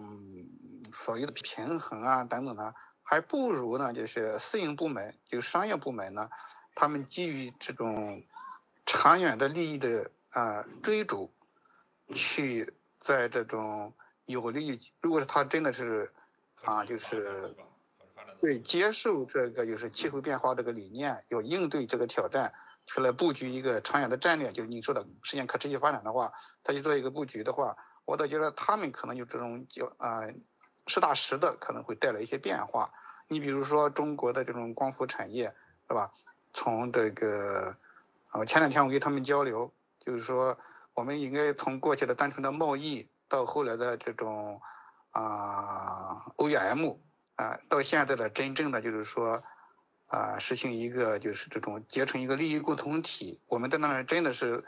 [0.91, 2.76] 所谓的平衡啊等等的。
[3.14, 6.28] 还不如呢，就是私营部门，就是商业部门呢，
[6.74, 8.24] 他们基于这种
[8.88, 11.32] 长远的利益的啊追逐，
[12.16, 13.93] 去在这种
[14.26, 16.11] 有利于，如果是他真的是
[16.64, 17.55] 啊，就是
[18.41, 22.51] 对接受这个就是气候变化这个理念，要应对这个挑战，
[22.88, 26.34] 去来布局一个长远的战略，就是你说的实现可持续发展的话，
[26.64, 30.22] 他去做一个布局的话，我倒觉得他们可能就这种叫啊
[30.88, 32.91] 实打实的可能会带来一些变化。
[33.28, 35.53] 你比如说中国的这种光伏产业，
[35.88, 36.11] 是吧？
[36.53, 37.76] 从这个，
[38.32, 39.74] 呃，前两天我跟他们交流，
[40.05, 40.55] 就是说，
[40.93, 44.61] 我们应该从过去的单纯的贸易，到后来的这种，
[45.09, 46.99] 啊，OEM，
[47.38, 49.43] 啊，到现在的真正的就是说，
[50.05, 53.41] 啊，实行一个就是这种结成一个利益共同体。
[53.47, 54.63] 我们在那儿真的是，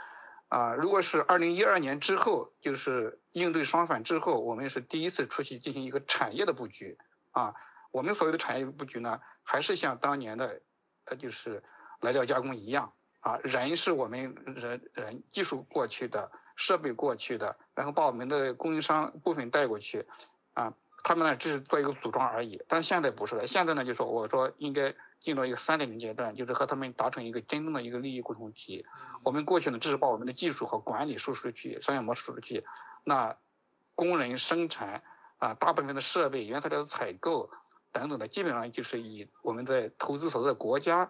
[0.47, 6.97] 啊，如果是二零一二年之后，就是应对双反之后，我们是第一次出去进行一个产业的布局，
[7.30, 7.53] 啊。
[7.96, 10.62] 我们所谓的产业布局呢，还是像当年的，
[11.06, 11.64] 呃，就是
[12.02, 12.91] 来料加工一样
[13.22, 20.06] 啊，人是我们人人技术过去的，设备过去的，然后把我们的供应商部分带过去，
[20.56, 20.74] 啊，
[21.06, 22.62] 他们呢只是做一个组装而已。
[22.68, 28.86] 但现在不是了，现在呢就说我说应该进入一个三点零阶段，就是和他们达成一个真正的一个利益共同体。
[29.24, 32.66] 我们过去呢只是把我们的技术和管理输出去，商业模式输出去，
[33.06, 33.38] 那
[33.96, 35.02] 工人生产
[35.38, 37.50] 啊，大部分的设备、原材料的采购。
[37.96, 41.10] 等等的，基本上就是以我们在投资所在的国家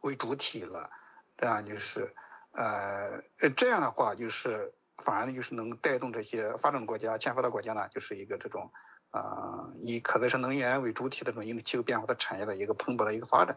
[0.00, 0.90] 为主体了，
[1.36, 2.12] 这样就是，
[2.50, 3.22] 呃，
[3.56, 8.68] 这样的话就是反而呢就是能带动这些发展国家、欠发达国家呢，就是一个这种，
[9.12, 13.56] 啊，以可再生能源为主体的这种应对气候变化的产业的一个蓬勃的一个发展。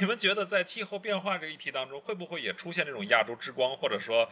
[0.00, 4.26] 你们觉得在气候变化这一题当中，会不会也出现这种亚洲之光，或者说？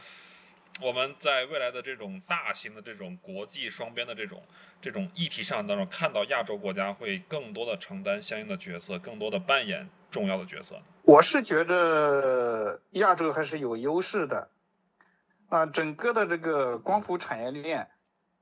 [0.82, 4.42] 我们在未来的这种大型的这种国际双边的这种
[4.80, 10.76] 这种议题上当中，看到亚洲国家会更多的承担相应的角色，更多的扮演重要的角色。
[11.02, 14.50] 我是觉得亚洲还是有优势的，
[15.48, 17.88] 啊，整个的这个光伏产业链，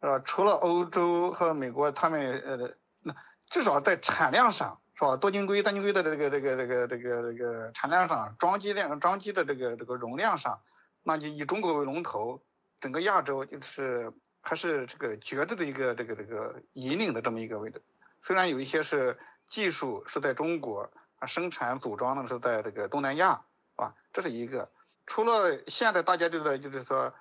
[0.00, 0.18] 是吧？
[0.24, 2.70] 除了欧洲和美国，他们呃，
[3.02, 3.14] 那
[3.48, 5.16] 至少在产量上，是吧？
[5.16, 10.60] 多晶硅、单晶硅的这个这个这个这个这个产量上，装机量、装机的这个这个容量上。
[11.04, 12.42] 那就以中国为龙头，
[12.80, 17.80] 整个亚洲就是还是这个绝对的一个这个这个引领的这么一个位置。
[18.22, 23.44] 虽然有一些是技术是在中国啊，生产组装呢是在这个东南亚，
[23.76, 24.72] 啊，这是一个。
[25.06, 27.12] 除了现在大家就在，就是说，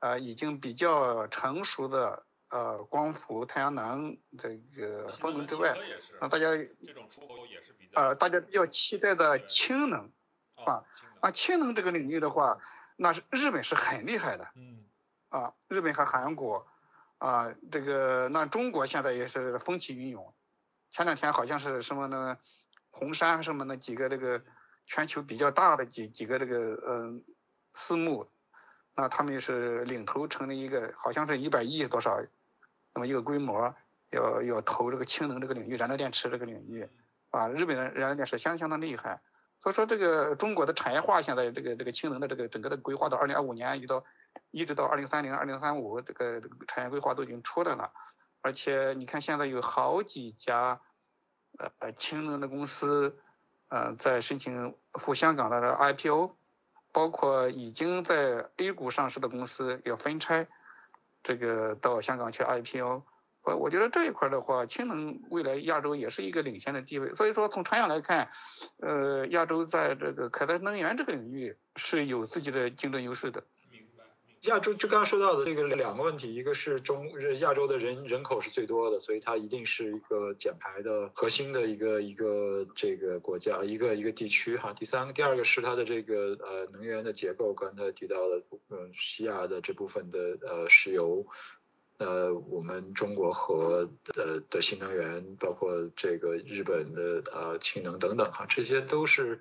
[0.00, 5.74] 呃，已经比较成熟的呃光伏、太阳能这个风能之外，
[6.20, 10.10] 那大家这种出口也是比较呃大家比较期待的氢能
[10.66, 10.84] 啊
[11.20, 12.58] 啊氢能这个领域的话，
[13.02, 14.84] 那是日本是很厉害的，嗯
[15.30, 16.66] 啊，日本和韩国
[17.16, 20.34] 啊，这个那中国现在也是风起云涌，
[20.90, 22.36] 前两天好像是什么呢？
[22.90, 24.44] 红杉什么那几个这个
[24.84, 27.24] 全球比较大的几几个这个嗯
[27.72, 28.28] 私募，
[28.94, 32.20] 那他们是领头成立一个，好像是一百亿多少，
[32.92, 33.74] 那么一个规模，
[34.10, 36.86] 要要投这个氢能这个领域，燃料电池这个领域，
[37.30, 39.22] 啊，日本的燃料电池相相当厉害，
[39.62, 44.04] 所以说这个中国的产业化现在这个这个氢能的这个整个的规划到二零二五年一直到
[44.50, 47.92] 一直到二零三零二零三五这个产业规划都已经出来了，
[48.40, 50.80] 而且你看现在有好几家。
[51.80, 53.18] 呃，氢能的公司，
[53.68, 56.36] 呃，在申请赴香港的 IPO，
[56.92, 60.46] 包括已经在 A 股上市的公司要分拆，
[61.24, 63.02] 这个到香港去 IPO。
[63.42, 67.14] 我我觉得这一块的话，氢能未来亚洲也是一个领先的地位。
[67.14, 68.28] 所以说，从长远来看，
[68.80, 73.42] 呃，亚洲在这个可再生能源这个领域是有自己的竞争优势的。
[73.70, 74.04] 明白
[74.42, 77.06] 亚洲就刚刚说到的这个两个问题，一个是中
[77.40, 84.72] 亚洲的人人口是最多的，所以它一定是一个减排的核心的一个一个这个国家一个一个地区哈。
[84.72, 91.26] 第三个，第二个是它的这个呃能源的结构，刚才提到的，嗯，西亚的这部分的呃石油，
[92.00, 99.40] 呃，我们中国和呃的新能源，包括这个日本的呃氢能等等哈，这些都是。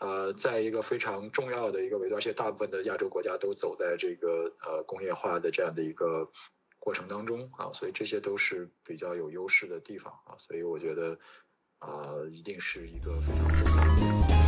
[0.00, 6.26] 呃，在一个非常重要的一个维度，而且大部分的亚洲国家都走在这个呃工业化的这样的一个
[6.80, 11.16] 过程当中啊，所以这些都是比较有优势的地方啊，所以我觉得
[11.78, 14.43] 啊，一定是一个非常重要的。